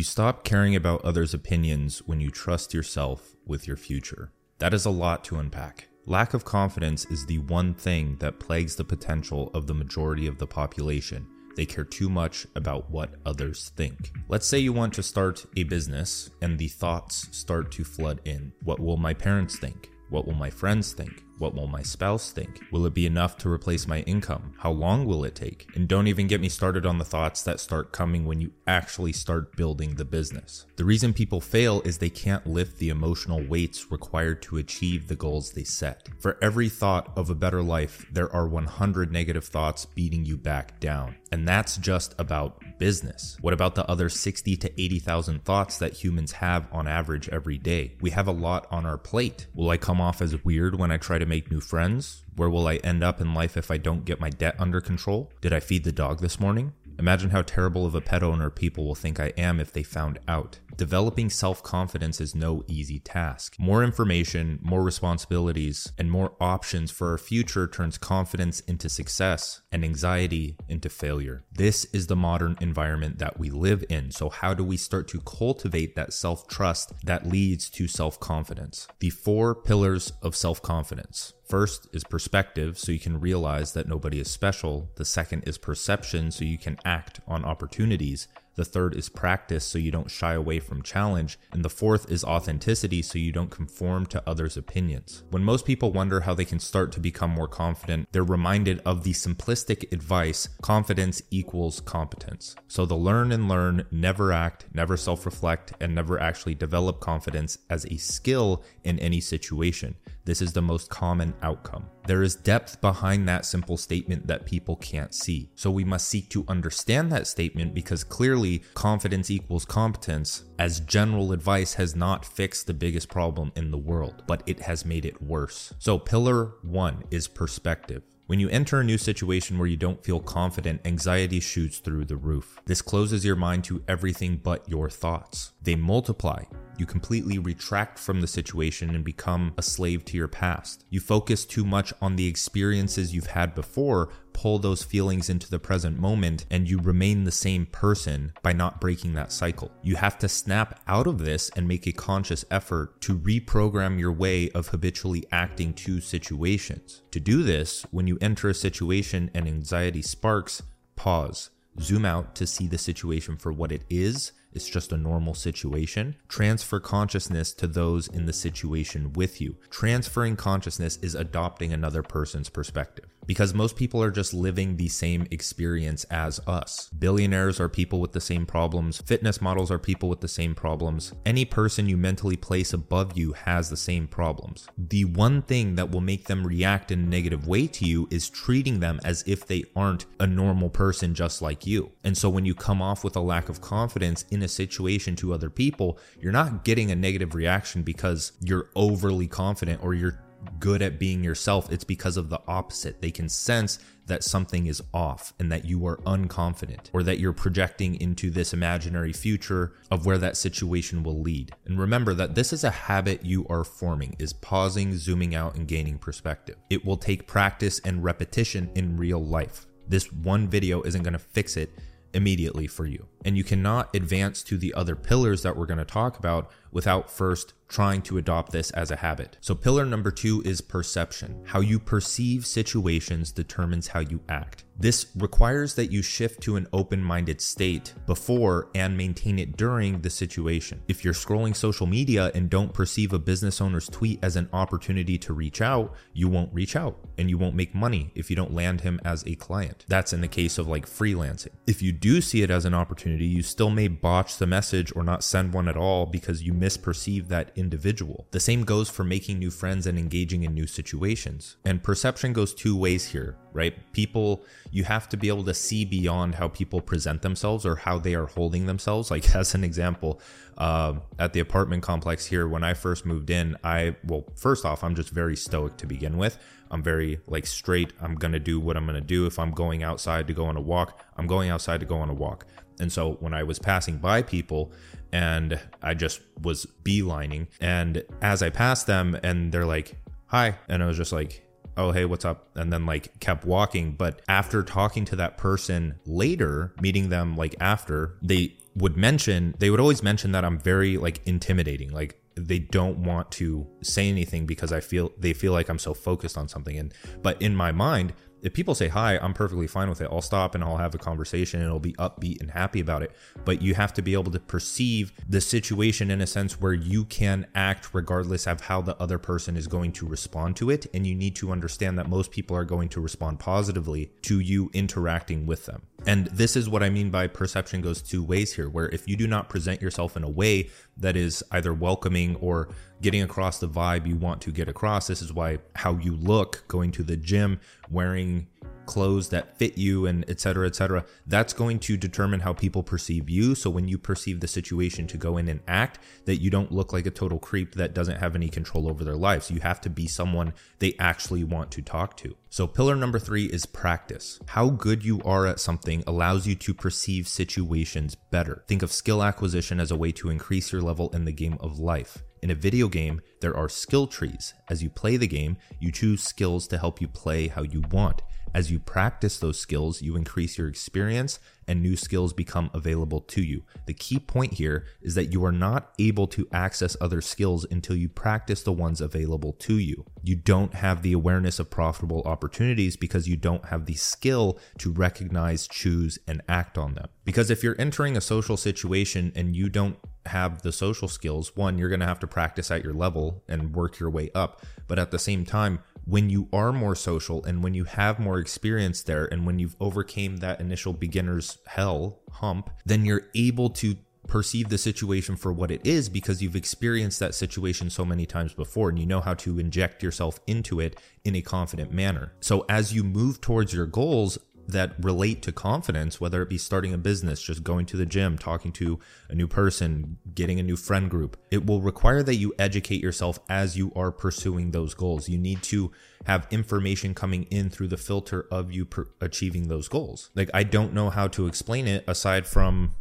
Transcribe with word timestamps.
You 0.00 0.04
stop 0.04 0.44
caring 0.44 0.74
about 0.74 1.04
others' 1.04 1.34
opinions 1.34 1.98
when 2.06 2.20
you 2.20 2.30
trust 2.30 2.72
yourself 2.72 3.36
with 3.44 3.66
your 3.66 3.76
future. 3.76 4.32
That 4.58 4.72
is 4.72 4.86
a 4.86 4.90
lot 4.90 5.24
to 5.24 5.36
unpack. 5.36 5.88
Lack 6.06 6.32
of 6.32 6.42
confidence 6.42 7.04
is 7.10 7.26
the 7.26 7.36
one 7.36 7.74
thing 7.74 8.16
that 8.18 8.40
plagues 8.40 8.76
the 8.76 8.82
potential 8.82 9.50
of 9.52 9.66
the 9.66 9.74
majority 9.74 10.26
of 10.26 10.38
the 10.38 10.46
population. 10.46 11.26
They 11.54 11.66
care 11.66 11.84
too 11.84 12.08
much 12.08 12.46
about 12.56 12.90
what 12.90 13.16
others 13.26 13.72
think. 13.76 14.10
Let's 14.26 14.46
say 14.46 14.58
you 14.58 14.72
want 14.72 14.94
to 14.94 15.02
start 15.02 15.44
a 15.58 15.64
business 15.64 16.30
and 16.40 16.58
the 16.58 16.68
thoughts 16.68 17.28
start 17.36 17.70
to 17.72 17.84
flood 17.84 18.22
in. 18.24 18.54
What 18.64 18.80
will 18.80 18.96
my 18.96 19.12
parents 19.12 19.58
think? 19.58 19.90
What 20.08 20.26
will 20.26 20.32
my 20.32 20.48
friends 20.48 20.94
think? 20.94 21.22
What 21.40 21.54
will 21.54 21.68
my 21.68 21.82
spouse 21.82 22.32
think? 22.32 22.60
Will 22.70 22.84
it 22.84 22.92
be 22.92 23.06
enough 23.06 23.38
to 23.38 23.48
replace 23.48 23.88
my 23.88 24.00
income? 24.00 24.52
How 24.58 24.72
long 24.72 25.06
will 25.06 25.24
it 25.24 25.34
take? 25.34 25.66
And 25.74 25.88
don't 25.88 26.06
even 26.06 26.26
get 26.26 26.42
me 26.42 26.50
started 26.50 26.84
on 26.84 26.98
the 26.98 27.04
thoughts 27.04 27.40
that 27.44 27.60
start 27.60 27.92
coming 27.92 28.26
when 28.26 28.42
you 28.42 28.52
actually 28.66 29.14
start 29.14 29.56
building 29.56 29.94
the 29.94 30.04
business. 30.04 30.66
The 30.76 30.84
reason 30.84 31.14
people 31.14 31.40
fail 31.40 31.80
is 31.80 31.96
they 31.96 32.10
can't 32.10 32.46
lift 32.46 32.76
the 32.76 32.90
emotional 32.90 33.42
weights 33.42 33.90
required 33.90 34.42
to 34.42 34.58
achieve 34.58 35.08
the 35.08 35.16
goals 35.16 35.52
they 35.52 35.64
set. 35.64 36.10
For 36.18 36.36
every 36.42 36.68
thought 36.68 37.10
of 37.16 37.30
a 37.30 37.34
better 37.34 37.62
life, 37.62 38.04
there 38.12 38.30
are 38.34 38.46
100 38.46 39.10
negative 39.10 39.46
thoughts 39.46 39.86
beating 39.86 40.26
you 40.26 40.36
back 40.36 40.78
down. 40.78 41.16
And 41.32 41.48
that's 41.48 41.78
just 41.78 42.14
about 42.18 42.62
business. 42.78 43.38
What 43.40 43.54
about 43.54 43.76
the 43.76 43.88
other 43.88 44.10
60 44.10 44.56
to 44.58 44.82
80,000 44.82 45.44
thoughts 45.44 45.78
that 45.78 46.04
humans 46.04 46.32
have 46.32 46.66
on 46.70 46.86
average 46.86 47.30
every 47.30 47.56
day? 47.56 47.96
We 48.02 48.10
have 48.10 48.28
a 48.28 48.32
lot 48.32 48.66
on 48.70 48.84
our 48.84 48.98
plate. 48.98 49.46
Will 49.54 49.70
I 49.70 49.78
come 49.78 50.02
off 50.02 50.20
as 50.20 50.44
weird 50.44 50.78
when 50.78 50.90
I 50.90 50.98
try 50.98 51.18
to 51.18 51.29
make 51.30 51.48
new 51.48 51.60
friends? 51.60 52.24
Where 52.34 52.50
will 52.50 52.66
I 52.66 52.76
end 52.76 53.04
up 53.04 53.20
in 53.20 53.34
life 53.34 53.56
if 53.56 53.70
I 53.70 53.76
don't 53.78 54.04
get 54.04 54.18
my 54.18 54.30
debt 54.30 54.56
under 54.58 54.80
control? 54.80 55.30
Did 55.40 55.52
I 55.52 55.60
feed 55.60 55.84
the 55.84 55.92
dog 55.92 56.20
this 56.20 56.40
morning? 56.40 56.72
Imagine 56.98 57.30
how 57.30 57.42
terrible 57.42 57.86
of 57.86 57.94
a 57.94 58.00
pet 58.00 58.24
owner 58.24 58.50
people 58.50 58.84
will 58.84 58.96
think 58.96 59.20
I 59.20 59.32
am 59.38 59.60
if 59.60 59.72
they 59.72 59.84
found 59.84 60.18
out. 60.26 60.58
Developing 60.80 61.28
self 61.28 61.62
confidence 61.62 62.22
is 62.22 62.34
no 62.34 62.64
easy 62.66 62.98
task. 62.98 63.54
More 63.58 63.84
information, 63.84 64.58
more 64.62 64.82
responsibilities, 64.82 65.92
and 65.98 66.10
more 66.10 66.32
options 66.40 66.90
for 66.90 67.10
our 67.10 67.18
future 67.18 67.66
turns 67.66 67.98
confidence 67.98 68.60
into 68.60 68.88
success 68.88 69.60
and 69.70 69.84
anxiety 69.84 70.56
into 70.70 70.88
failure. 70.88 71.44
This 71.52 71.84
is 71.92 72.06
the 72.06 72.16
modern 72.16 72.56
environment 72.62 73.18
that 73.18 73.38
we 73.38 73.50
live 73.50 73.84
in. 73.90 74.10
So, 74.10 74.30
how 74.30 74.54
do 74.54 74.64
we 74.64 74.78
start 74.78 75.06
to 75.08 75.20
cultivate 75.20 75.96
that 75.96 76.14
self 76.14 76.48
trust 76.48 76.94
that 77.04 77.26
leads 77.26 77.68
to 77.72 77.86
self 77.86 78.18
confidence? 78.18 78.88
The 79.00 79.10
four 79.10 79.54
pillars 79.54 80.14
of 80.22 80.34
self 80.34 80.62
confidence. 80.62 81.34
First 81.50 81.88
is 81.92 82.04
perspective, 82.04 82.78
so 82.78 82.92
you 82.92 83.00
can 83.00 83.18
realize 83.18 83.72
that 83.72 83.88
nobody 83.88 84.20
is 84.20 84.30
special. 84.30 84.92
The 84.94 85.04
second 85.04 85.42
is 85.48 85.58
perception, 85.58 86.30
so 86.30 86.44
you 86.44 86.56
can 86.56 86.78
act 86.84 87.20
on 87.26 87.44
opportunities. 87.44 88.28
The 88.56 88.64
third 88.64 88.94
is 88.94 89.08
practice, 89.08 89.64
so 89.64 89.78
you 89.78 89.90
don't 89.90 90.10
shy 90.10 90.34
away 90.34 90.60
from 90.60 90.82
challenge. 90.82 91.38
And 91.52 91.64
the 91.64 91.70
fourth 91.70 92.10
is 92.10 92.24
authenticity, 92.24 93.02
so 93.02 93.18
you 93.18 93.32
don't 93.32 93.50
conform 93.50 94.06
to 94.06 94.22
others' 94.26 94.56
opinions. 94.56 95.22
When 95.30 95.44
most 95.44 95.64
people 95.64 95.92
wonder 95.92 96.20
how 96.20 96.34
they 96.34 96.44
can 96.44 96.58
start 96.58 96.92
to 96.92 97.00
become 97.00 97.30
more 97.30 97.48
confident, 97.48 98.08
they're 98.12 98.24
reminded 98.24 98.80
of 98.84 99.04
the 99.04 99.12
simplistic 99.12 99.90
advice 99.92 100.48
confidence 100.62 101.22
equals 101.30 101.80
competence. 101.80 102.56
So 102.68 102.86
the 102.86 102.96
learn 102.96 103.32
and 103.32 103.48
learn, 103.48 103.86
never 103.90 104.32
act, 104.32 104.66
never 104.74 104.96
self 104.96 105.24
reflect, 105.24 105.72
and 105.80 105.94
never 105.94 106.20
actually 106.20 106.54
develop 106.54 107.00
confidence 107.00 107.58
as 107.68 107.86
a 107.86 107.96
skill 107.96 108.62
in 108.84 108.98
any 108.98 109.20
situation. 109.20 109.96
This 110.24 110.42
is 110.42 110.52
the 110.52 110.62
most 110.62 110.90
common 110.90 111.34
outcome. 111.42 111.86
There 112.06 112.22
is 112.22 112.34
depth 112.34 112.80
behind 112.80 113.28
that 113.28 113.46
simple 113.46 113.76
statement 113.76 114.26
that 114.26 114.46
people 114.46 114.76
can't 114.76 115.14
see. 115.14 115.50
So 115.54 115.70
we 115.70 115.84
must 115.84 116.08
seek 116.08 116.28
to 116.30 116.44
understand 116.48 117.10
that 117.12 117.26
statement 117.26 117.74
because 117.74 118.04
clearly 118.04 118.62
confidence 118.74 119.30
equals 119.30 119.64
competence 119.64 120.44
as 120.58 120.80
general 120.80 121.32
advice 121.32 121.74
has 121.74 121.94
not 121.94 122.24
fixed 122.24 122.66
the 122.66 122.74
biggest 122.74 123.08
problem 123.08 123.52
in 123.56 123.70
the 123.70 123.78
world, 123.78 124.22
but 124.26 124.42
it 124.46 124.60
has 124.60 124.84
made 124.84 125.04
it 125.04 125.22
worse. 125.22 125.72
So 125.78 125.98
pillar 125.98 126.54
one 126.62 127.04
is 127.10 127.28
perspective. 127.28 128.02
When 128.30 128.38
you 128.38 128.48
enter 128.50 128.78
a 128.78 128.84
new 128.84 128.96
situation 128.96 129.58
where 129.58 129.66
you 129.66 129.76
don't 129.76 130.04
feel 130.04 130.20
confident, 130.20 130.82
anxiety 130.84 131.40
shoots 131.40 131.80
through 131.80 132.04
the 132.04 132.14
roof. 132.14 132.60
This 132.64 132.80
closes 132.80 133.24
your 133.24 133.34
mind 133.34 133.64
to 133.64 133.82
everything 133.88 134.36
but 134.36 134.68
your 134.68 134.88
thoughts. 134.88 135.50
They 135.60 135.74
multiply. 135.74 136.44
You 136.78 136.86
completely 136.86 137.40
retract 137.40 137.98
from 137.98 138.20
the 138.20 138.28
situation 138.28 138.94
and 138.94 139.04
become 139.04 139.52
a 139.58 139.62
slave 139.62 140.04
to 140.04 140.16
your 140.16 140.28
past. 140.28 140.84
You 140.90 141.00
focus 141.00 141.44
too 141.44 141.64
much 141.64 141.92
on 142.00 142.14
the 142.14 142.28
experiences 142.28 143.12
you've 143.12 143.26
had 143.26 143.52
before, 143.52 144.10
pull 144.40 144.58
those 144.58 144.82
feelings 144.82 145.28
into 145.28 145.50
the 145.50 145.58
present 145.58 145.98
moment, 145.98 146.46
and 146.50 146.66
you 146.66 146.78
remain 146.78 147.24
the 147.24 147.30
same 147.30 147.66
person 147.66 148.32
by 148.42 148.54
not 148.54 148.80
breaking 148.80 149.12
that 149.12 149.30
cycle. 149.30 149.70
You 149.82 149.96
have 149.96 150.18
to 150.20 150.30
snap 150.30 150.80
out 150.88 151.06
of 151.06 151.18
this 151.18 151.50
and 151.56 151.68
make 151.68 151.86
a 151.86 151.92
conscious 151.92 152.42
effort 152.50 153.02
to 153.02 153.18
reprogram 153.18 153.98
your 153.98 154.12
way 154.12 154.48
of 154.52 154.68
habitually 154.68 155.26
acting 155.30 155.74
to 155.74 156.00
situations. 156.00 157.02
To 157.10 157.20
do 157.20 157.42
this, 157.42 157.84
when 157.90 158.06
you 158.06 158.16
enter 158.22 158.48
a 158.48 158.54
situation 158.54 159.30
and 159.34 159.46
anxiety 159.46 160.00
sparks, 160.00 160.62
pause. 160.96 161.50
Zoom 161.78 162.06
out 162.06 162.34
to 162.36 162.46
see 162.46 162.66
the 162.66 162.78
situation 162.78 163.36
for 163.36 163.52
what 163.52 163.70
it 163.70 163.82
is 163.90 164.32
it's 164.52 164.68
just 164.68 164.92
a 164.92 164.96
normal 164.96 165.34
situation. 165.34 166.16
Transfer 166.28 166.80
consciousness 166.80 167.52
to 167.52 167.66
those 167.68 168.08
in 168.08 168.26
the 168.26 168.32
situation 168.32 169.12
with 169.12 169.40
you. 169.40 169.56
Transferring 169.70 170.36
consciousness 170.36 170.96
is 170.96 171.14
adopting 171.14 171.72
another 171.72 172.02
person's 172.02 172.48
perspective 172.48 173.06
because 173.26 173.54
most 173.54 173.76
people 173.76 174.02
are 174.02 174.10
just 174.10 174.34
living 174.34 174.76
the 174.76 174.88
same 174.88 175.26
experience 175.30 176.04
as 176.04 176.40
us. 176.46 176.90
Billionaires 176.98 177.60
are 177.60 177.68
people 177.68 178.00
with 178.00 178.12
the 178.12 178.20
same 178.20 178.46
problems, 178.46 179.00
fitness 179.02 179.40
models 179.40 179.70
are 179.70 179.78
people 179.78 180.08
with 180.08 180.20
the 180.20 180.28
same 180.28 180.54
problems. 180.54 181.12
Any 181.24 181.44
person 181.44 181.88
you 181.88 181.96
mentally 181.96 182.36
place 182.36 182.72
above 182.72 183.16
you 183.16 183.32
has 183.32 183.70
the 183.70 183.76
same 183.76 184.06
problems. 184.06 184.66
The 184.76 185.04
one 185.04 185.42
thing 185.42 185.74
that 185.76 185.90
will 185.90 186.00
make 186.00 186.26
them 186.26 186.46
react 186.46 186.90
in 186.90 187.00
a 187.00 187.08
negative 187.08 187.46
way 187.46 187.66
to 187.68 187.84
you 187.84 188.08
is 188.10 188.28
treating 188.28 188.80
them 188.80 189.00
as 189.04 189.22
if 189.26 189.46
they 189.46 189.64
aren't 189.76 190.06
a 190.18 190.26
normal 190.26 190.70
person 190.70 191.14
just 191.14 191.42
like 191.42 191.66
you. 191.66 191.92
And 192.04 192.16
so 192.16 192.28
when 192.28 192.44
you 192.44 192.54
come 192.54 192.82
off 192.82 193.04
with 193.04 193.16
a 193.16 193.20
lack 193.20 193.48
of 193.48 193.60
confidence 193.60 194.24
in 194.30 194.42
a 194.42 194.48
situation 194.48 195.16
to 195.16 195.32
other 195.32 195.50
people, 195.50 195.98
you're 196.18 196.32
not 196.32 196.64
getting 196.64 196.90
a 196.90 196.96
negative 196.96 197.34
reaction 197.34 197.82
because 197.82 198.32
you're 198.40 198.70
overly 198.74 199.26
confident 199.26 199.82
or 199.82 199.94
you're 199.94 200.18
good 200.58 200.82
at 200.82 200.98
being 200.98 201.24
yourself, 201.24 201.70
it's 201.72 201.84
because 201.84 202.16
of 202.16 202.30
the 202.30 202.40
opposite. 202.46 203.00
They 203.00 203.10
can 203.10 203.28
sense 203.28 203.78
that 204.06 204.24
something 204.24 204.66
is 204.66 204.82
off 204.92 205.32
and 205.38 205.50
that 205.52 205.64
you 205.64 205.86
are 205.86 205.98
unconfident 205.98 206.90
or 206.92 207.02
that 207.04 207.18
you're 207.18 207.32
projecting 207.32 208.00
into 208.00 208.28
this 208.30 208.52
imaginary 208.52 209.12
future 209.12 209.74
of 209.90 210.04
where 210.04 210.18
that 210.18 210.36
situation 210.36 211.02
will 211.02 211.20
lead. 211.20 211.54
And 211.66 211.78
remember 211.78 212.12
that 212.14 212.34
this 212.34 212.52
is 212.52 212.64
a 212.64 212.70
habit 212.70 213.24
you 213.24 213.46
are 213.48 213.64
forming 213.64 214.16
is 214.18 214.32
pausing, 214.32 214.96
zooming 214.96 215.34
out 215.34 215.54
and 215.54 215.68
gaining 215.68 215.98
perspective. 215.98 216.56
It 216.70 216.84
will 216.84 216.96
take 216.96 217.26
practice 217.26 217.80
and 217.84 218.02
repetition 218.02 218.70
in 218.74 218.96
real 218.96 219.24
life. 219.24 219.66
This 219.88 220.12
one 220.12 220.48
video 220.48 220.82
isn't 220.82 221.02
going 221.02 221.12
to 221.12 221.18
fix 221.18 221.56
it 221.56 221.70
immediately 222.14 222.66
for 222.66 222.86
you. 222.86 223.06
And 223.24 223.36
you 223.36 223.44
cannot 223.44 223.94
advance 223.94 224.42
to 224.44 224.58
the 224.58 224.74
other 224.74 224.96
pillars 224.96 225.42
that 225.42 225.56
we're 225.56 225.66
going 225.66 225.78
to 225.78 225.84
talk 225.84 226.18
about 226.18 226.50
without 226.72 227.10
first 227.10 227.54
trying 227.70 228.02
to 228.02 228.18
adopt 228.18 228.52
this 228.52 228.70
as 228.72 228.90
a 228.90 228.96
habit. 228.96 229.38
So, 229.40 229.54
pillar 229.54 229.86
number 229.86 230.10
two 230.10 230.42
is 230.44 230.60
perception. 230.60 231.42
How 231.46 231.60
you 231.60 231.78
perceive 231.78 232.44
situations 232.44 233.32
determines 233.32 233.88
how 233.88 234.00
you 234.00 234.20
act. 234.28 234.64
This 234.80 235.08
requires 235.14 235.74
that 235.74 235.92
you 235.92 236.00
shift 236.00 236.42
to 236.44 236.56
an 236.56 236.66
open 236.72 237.04
minded 237.04 237.42
state 237.42 237.92
before 238.06 238.70
and 238.74 238.96
maintain 238.96 239.38
it 239.38 239.58
during 239.58 240.00
the 240.00 240.08
situation. 240.08 240.80
If 240.88 241.04
you're 241.04 241.12
scrolling 241.12 241.54
social 241.54 241.86
media 241.86 242.30
and 242.34 242.48
don't 242.48 242.72
perceive 242.72 243.12
a 243.12 243.18
business 243.18 243.60
owner's 243.60 243.90
tweet 243.90 244.18
as 244.22 244.36
an 244.36 244.48
opportunity 244.54 245.18
to 245.18 245.34
reach 245.34 245.60
out, 245.60 245.94
you 246.14 246.30
won't 246.30 246.52
reach 246.54 246.76
out 246.76 246.98
and 247.18 247.28
you 247.28 247.36
won't 247.36 247.54
make 247.54 247.74
money 247.74 248.10
if 248.14 248.30
you 248.30 248.36
don't 248.36 248.54
land 248.54 248.80
him 248.80 248.98
as 249.04 249.22
a 249.26 249.34
client. 249.34 249.84
That's 249.86 250.14
in 250.14 250.22
the 250.22 250.28
case 250.28 250.56
of 250.56 250.66
like 250.66 250.86
freelancing. 250.86 251.50
If 251.66 251.82
you 251.82 251.92
do 251.92 252.22
see 252.22 252.42
it 252.42 252.50
as 252.50 252.64
an 252.64 252.72
opportunity, 252.72 253.26
you 253.26 253.42
still 253.42 253.70
may 253.70 253.88
botch 253.88 254.38
the 254.38 254.46
message 254.46 254.96
or 254.96 255.04
not 255.04 255.22
send 255.22 255.52
one 255.52 255.68
at 255.68 255.76
all 255.76 256.06
because 256.06 256.42
you 256.42 256.54
misperceive 256.60 257.28
that 257.28 257.50
individual. 257.56 258.26
The 258.30 258.40
same 258.40 258.64
goes 258.64 258.90
for 258.90 259.02
making 259.04 259.38
new 259.38 259.50
friends 259.50 259.86
and 259.86 259.98
engaging 259.98 260.42
in 260.42 260.52
new 260.52 260.66
situations. 260.66 261.56
And 261.64 261.82
perception 261.82 262.32
goes 262.32 262.52
two 262.52 262.76
ways 262.76 263.06
here, 263.06 263.36
right? 263.52 263.74
People, 263.92 264.44
you 264.70 264.84
have 264.84 265.08
to 265.08 265.16
be 265.16 265.28
able 265.28 265.44
to 265.44 265.54
see 265.54 265.84
beyond 265.84 266.34
how 266.34 266.48
people 266.48 266.80
present 266.80 267.22
themselves 267.22 267.64
or 267.64 267.76
how 267.76 267.98
they 267.98 268.14
are 268.14 268.26
holding 268.26 268.66
themselves. 268.66 269.10
Like, 269.10 269.34
as 269.34 269.54
an 269.54 269.64
example, 269.64 270.20
uh, 270.58 270.94
at 271.18 271.32
the 271.32 271.40
apartment 271.40 271.82
complex 271.82 272.26
here, 272.26 272.46
when 272.46 272.62
I 272.62 272.74
first 272.74 273.06
moved 273.06 273.30
in, 273.30 273.56
I, 273.64 273.96
well, 274.04 274.24
first 274.36 274.64
off, 274.64 274.84
I'm 274.84 274.94
just 274.94 275.10
very 275.10 275.36
stoic 275.36 275.78
to 275.78 275.86
begin 275.86 276.18
with. 276.18 276.38
I'm 276.70 276.82
very 276.82 277.20
like 277.26 277.46
straight. 277.46 277.92
I'm 278.00 278.14
going 278.14 278.32
to 278.32 278.38
do 278.38 278.60
what 278.60 278.76
I'm 278.76 278.84
going 278.84 278.94
to 278.94 279.00
do. 279.00 279.26
If 279.26 279.38
I'm 279.38 279.50
going 279.50 279.82
outside 279.82 280.26
to 280.28 280.32
go 280.32 280.46
on 280.46 280.56
a 280.56 280.60
walk, 280.60 281.00
I'm 281.16 281.26
going 281.26 281.50
outside 281.50 281.80
to 281.80 281.86
go 281.86 281.96
on 281.96 282.10
a 282.10 282.14
walk. 282.14 282.46
And 282.78 282.90
so 282.90 283.12
when 283.20 283.34
I 283.34 283.42
was 283.42 283.58
passing 283.58 283.98
by 283.98 284.22
people 284.22 284.72
and 285.12 285.60
I 285.82 285.94
just 285.94 286.20
was 286.42 286.66
beelining, 286.82 287.48
and 287.60 288.04
as 288.22 288.42
I 288.42 288.50
passed 288.50 288.86
them 288.86 289.18
and 289.22 289.52
they're 289.52 289.66
like, 289.66 289.96
hi, 290.26 290.56
and 290.68 290.82
I 290.82 290.86
was 290.86 290.96
just 290.96 291.12
like, 291.12 291.46
oh, 291.76 291.92
hey, 291.92 292.04
what's 292.04 292.24
up? 292.24 292.48
And 292.54 292.72
then 292.72 292.86
like 292.86 293.18
kept 293.20 293.44
walking. 293.44 293.92
But 293.92 294.22
after 294.28 294.62
talking 294.62 295.04
to 295.06 295.16
that 295.16 295.38
person 295.38 295.96
later, 296.06 296.74
meeting 296.80 297.08
them 297.08 297.36
like 297.36 297.54
after, 297.60 298.16
they 298.22 298.56
would 298.76 298.96
mention, 298.96 299.54
they 299.58 299.70
would 299.70 299.80
always 299.80 300.02
mention 300.02 300.32
that 300.32 300.44
I'm 300.44 300.58
very 300.58 300.96
like 300.96 301.20
intimidating. 301.26 301.90
Like 301.90 302.19
they 302.42 302.58
don't 302.58 302.98
want 302.98 303.30
to 303.32 303.66
say 303.82 304.08
anything 304.08 304.46
because 304.46 304.72
I 304.72 304.80
feel 304.80 305.12
they 305.18 305.32
feel 305.32 305.52
like 305.52 305.68
I'm 305.68 305.78
so 305.78 305.94
focused 305.94 306.36
on 306.36 306.48
something. 306.48 306.76
And 306.76 306.94
but 307.22 307.40
in 307.40 307.54
my 307.54 307.72
mind, 307.72 308.14
if 308.42 308.54
people 308.54 308.74
say 308.74 308.88
hi, 308.88 309.18
I'm 309.18 309.34
perfectly 309.34 309.66
fine 309.66 309.88
with 309.88 310.00
it. 310.00 310.08
I'll 310.10 310.22
stop 310.22 310.54
and 310.54 310.64
I'll 310.64 310.76
have 310.76 310.94
a 310.94 310.98
conversation 310.98 311.60
and 311.60 311.66
it'll 311.66 311.78
be 311.78 311.92
upbeat 311.94 312.40
and 312.40 312.50
happy 312.50 312.80
about 312.80 313.02
it. 313.02 313.14
But 313.44 313.60
you 313.60 313.74
have 313.74 313.92
to 313.94 314.02
be 314.02 314.14
able 314.14 314.32
to 314.32 314.40
perceive 314.40 315.12
the 315.28 315.40
situation 315.40 316.10
in 316.10 316.20
a 316.20 316.26
sense 316.26 316.60
where 316.60 316.72
you 316.72 317.04
can 317.04 317.46
act 317.54 317.92
regardless 317.92 318.46
of 318.46 318.62
how 318.62 318.80
the 318.80 318.96
other 319.00 319.18
person 319.18 319.56
is 319.56 319.66
going 319.66 319.92
to 319.92 320.06
respond 320.06 320.56
to 320.56 320.70
it. 320.70 320.86
And 320.94 321.06
you 321.06 321.14
need 321.14 321.36
to 321.36 321.52
understand 321.52 321.98
that 321.98 322.08
most 322.08 322.30
people 322.30 322.56
are 322.56 322.64
going 322.64 322.88
to 322.90 323.00
respond 323.00 323.40
positively 323.40 324.12
to 324.22 324.40
you 324.40 324.70
interacting 324.72 325.46
with 325.46 325.66
them. 325.66 325.82
And 326.06 326.26
this 326.28 326.56
is 326.56 326.68
what 326.68 326.82
I 326.82 326.88
mean 326.88 327.10
by 327.10 327.26
perception 327.26 327.82
goes 327.82 328.00
two 328.00 328.22
ways 328.22 328.54
here, 328.54 328.68
where 328.68 328.88
if 328.88 329.06
you 329.06 329.16
do 329.16 329.26
not 329.26 329.48
present 329.48 329.82
yourself 329.82 330.16
in 330.16 330.24
a 330.24 330.30
way 330.30 330.70
that 330.96 331.16
is 331.16 331.44
either 331.52 331.74
welcoming 331.74 332.36
or 332.36 332.68
getting 333.02 333.22
across 333.22 333.58
the 333.58 333.68
vibe 333.68 334.06
you 334.06 334.16
want 334.16 334.40
to 334.42 334.50
get 334.50 334.68
across, 334.68 335.06
this 335.08 335.20
is 335.20 335.32
why 335.32 335.58
how 335.76 335.96
you 335.96 336.16
look 336.16 336.64
going 336.68 336.90
to 336.92 337.02
the 337.02 337.16
gym, 337.16 337.60
wearing 337.90 338.46
clothes 338.86 339.28
that 339.28 339.56
fit 339.56 339.78
you 339.78 340.06
and 340.06 340.28
etc 340.28 340.66
etc 340.66 341.04
that's 341.26 341.52
going 341.52 341.78
to 341.78 341.96
determine 341.96 342.40
how 342.40 342.52
people 342.52 342.82
perceive 342.82 343.30
you. 343.30 343.54
So 343.54 343.70
when 343.70 343.88
you 343.88 343.98
perceive 343.98 344.40
the 344.40 344.48
situation 344.48 345.06
to 345.08 345.16
go 345.16 345.36
in 345.36 345.48
and 345.48 345.60
act 345.68 345.98
that 346.24 346.40
you 346.40 346.50
don't 346.50 346.72
look 346.72 346.92
like 346.92 347.06
a 347.06 347.10
total 347.10 347.38
creep 347.38 347.74
that 347.74 347.94
doesn't 347.94 348.18
have 348.18 348.34
any 348.34 348.48
control 348.48 348.88
over 348.88 349.04
their 349.04 349.16
lives. 349.16 349.50
You 349.50 349.60
have 349.60 349.80
to 349.82 349.90
be 349.90 350.06
someone 350.06 350.54
they 350.78 350.94
actually 350.98 351.44
want 351.44 351.70
to 351.72 351.82
talk 351.82 352.16
to. 352.18 352.36
So 352.48 352.66
pillar 352.66 352.96
number 352.96 353.18
3 353.18 353.44
is 353.46 353.66
practice. 353.66 354.40
How 354.48 354.70
good 354.70 355.04
you 355.04 355.20
are 355.24 355.46
at 355.46 355.60
something 355.60 356.02
allows 356.06 356.46
you 356.46 356.54
to 356.56 356.74
perceive 356.74 357.28
situations 357.28 358.14
better. 358.14 358.64
Think 358.66 358.82
of 358.82 358.92
skill 358.92 359.22
acquisition 359.22 359.78
as 359.78 359.90
a 359.90 359.96
way 359.96 360.12
to 360.12 360.30
increase 360.30 360.72
your 360.72 360.82
level 360.82 361.10
in 361.10 361.24
the 361.24 361.32
game 361.32 361.58
of 361.60 361.78
life. 361.78 362.22
In 362.42 362.50
a 362.50 362.54
video 362.54 362.88
game, 362.88 363.20
there 363.40 363.54
are 363.54 363.68
skill 363.68 364.06
trees. 364.06 364.54
As 364.70 364.82
you 364.82 364.88
play 364.88 365.18
the 365.18 365.26
game, 365.26 365.58
you 365.78 365.92
choose 365.92 366.22
skills 366.22 366.66
to 366.68 366.78
help 366.78 367.00
you 367.00 367.06
play 367.06 367.48
how 367.48 367.62
you 367.62 367.82
want. 367.90 368.22
As 368.52 368.70
you 368.70 368.80
practice 368.80 369.38
those 369.38 369.60
skills, 369.60 370.02
you 370.02 370.16
increase 370.16 370.58
your 370.58 370.68
experience 370.68 371.38
and 371.68 371.80
new 371.80 371.96
skills 371.96 372.32
become 372.32 372.68
available 372.74 373.20
to 373.20 373.42
you. 373.42 373.62
The 373.86 373.94
key 373.94 374.18
point 374.18 374.54
here 374.54 374.86
is 375.02 375.14
that 375.14 375.32
you 375.32 375.44
are 375.44 375.52
not 375.52 375.94
able 376.00 376.26
to 376.28 376.48
access 376.50 376.96
other 377.00 377.20
skills 377.20 377.64
until 377.70 377.94
you 377.94 378.08
practice 378.08 378.64
the 378.64 378.72
ones 378.72 379.00
available 379.00 379.52
to 379.52 379.78
you. 379.78 380.04
You 380.24 380.34
don't 380.34 380.74
have 380.74 381.02
the 381.02 381.12
awareness 381.12 381.60
of 381.60 381.70
profitable 381.70 382.22
opportunities 382.24 382.96
because 382.96 383.28
you 383.28 383.36
don't 383.36 383.66
have 383.66 383.86
the 383.86 383.94
skill 383.94 384.58
to 384.78 384.90
recognize, 384.90 385.68
choose, 385.68 386.18
and 386.26 386.42
act 386.48 386.76
on 386.76 386.94
them. 386.94 387.08
Because 387.24 387.50
if 387.50 387.62
you're 387.62 387.76
entering 387.78 388.16
a 388.16 388.20
social 388.20 388.56
situation 388.56 389.30
and 389.36 389.54
you 389.54 389.68
don't 389.68 389.96
have 390.26 390.62
the 390.62 390.72
social 390.72 391.06
skills, 391.06 391.54
one, 391.54 391.78
you're 391.78 391.88
going 391.88 392.00
to 392.00 392.06
have 392.06 392.18
to 392.20 392.26
practice 392.26 392.72
at 392.72 392.82
your 392.82 392.94
level 392.94 393.44
and 393.46 393.76
work 393.76 394.00
your 394.00 394.10
way 394.10 394.30
up. 394.34 394.62
But 394.88 394.98
at 394.98 395.12
the 395.12 395.18
same 395.20 395.44
time, 395.44 395.78
when 396.10 396.28
you 396.28 396.48
are 396.52 396.72
more 396.72 396.96
social 396.96 397.44
and 397.44 397.62
when 397.62 397.72
you 397.72 397.84
have 397.84 398.18
more 398.18 398.40
experience 398.40 399.00
there 399.02 399.26
and 399.26 399.46
when 399.46 399.60
you've 399.60 399.76
overcame 399.78 400.38
that 400.38 400.60
initial 400.60 400.92
beginner's 400.92 401.58
hell 401.66 402.18
hump, 402.32 402.68
then 402.84 403.04
you're 403.04 403.28
able 403.36 403.70
to 403.70 403.96
perceive 404.26 404.68
the 404.68 404.78
situation 404.78 405.36
for 405.36 405.52
what 405.52 405.70
it 405.70 405.80
is 405.84 406.08
because 406.08 406.42
you've 406.42 406.56
experienced 406.56 407.20
that 407.20 407.34
situation 407.34 407.88
so 407.88 408.04
many 408.04 408.26
times 408.26 408.52
before 408.54 408.88
and 408.88 408.98
you 408.98 409.06
know 409.06 409.20
how 409.20 409.34
to 409.34 409.58
inject 409.58 410.02
yourself 410.02 410.40
into 410.48 410.80
it 410.80 410.98
in 411.24 411.36
a 411.36 411.42
confident 411.42 411.92
manner. 411.92 412.32
So 412.40 412.64
as 412.68 412.92
you 412.92 413.04
move 413.04 413.40
towards 413.40 413.72
your 413.72 413.86
goals, 413.86 414.36
that 414.70 414.94
relate 415.00 415.42
to 415.42 415.52
confidence, 415.52 416.20
whether 416.20 416.42
it 416.42 416.48
be 416.48 416.58
starting 416.58 416.94
a 416.94 416.98
business, 416.98 417.42
just 417.42 417.62
going 417.62 417.86
to 417.86 417.96
the 417.96 418.06
gym, 418.06 418.38
talking 418.38 418.72
to 418.72 418.98
a 419.28 419.34
new 419.34 419.46
person, 419.46 420.18
getting 420.34 420.58
a 420.58 420.62
new 420.62 420.76
friend 420.76 421.10
group. 421.10 421.36
It 421.50 421.66
will 421.66 421.80
require 421.80 422.22
that 422.22 422.36
you 422.36 422.54
educate 422.58 423.02
yourself 423.02 423.38
as 423.48 423.76
you 423.76 423.92
are 423.94 424.10
pursuing 424.10 424.70
those 424.70 424.94
goals. 424.94 425.28
You 425.28 425.38
need 425.38 425.62
to 425.64 425.92
have 426.26 426.46
information 426.50 427.14
coming 427.14 427.44
in 427.44 427.70
through 427.70 427.88
the 427.88 427.96
filter 427.96 428.46
of 428.50 428.72
you 428.72 428.84
per- 428.84 429.08
achieving 429.20 429.68
those 429.68 429.88
goals. 429.88 430.30
Like, 430.34 430.50
I 430.52 430.62
don't 430.62 430.92
know 430.92 431.10
how 431.10 431.28
to 431.28 431.46
explain 431.46 431.86
it 431.86 432.04
aside 432.06 432.46
from 432.46 432.92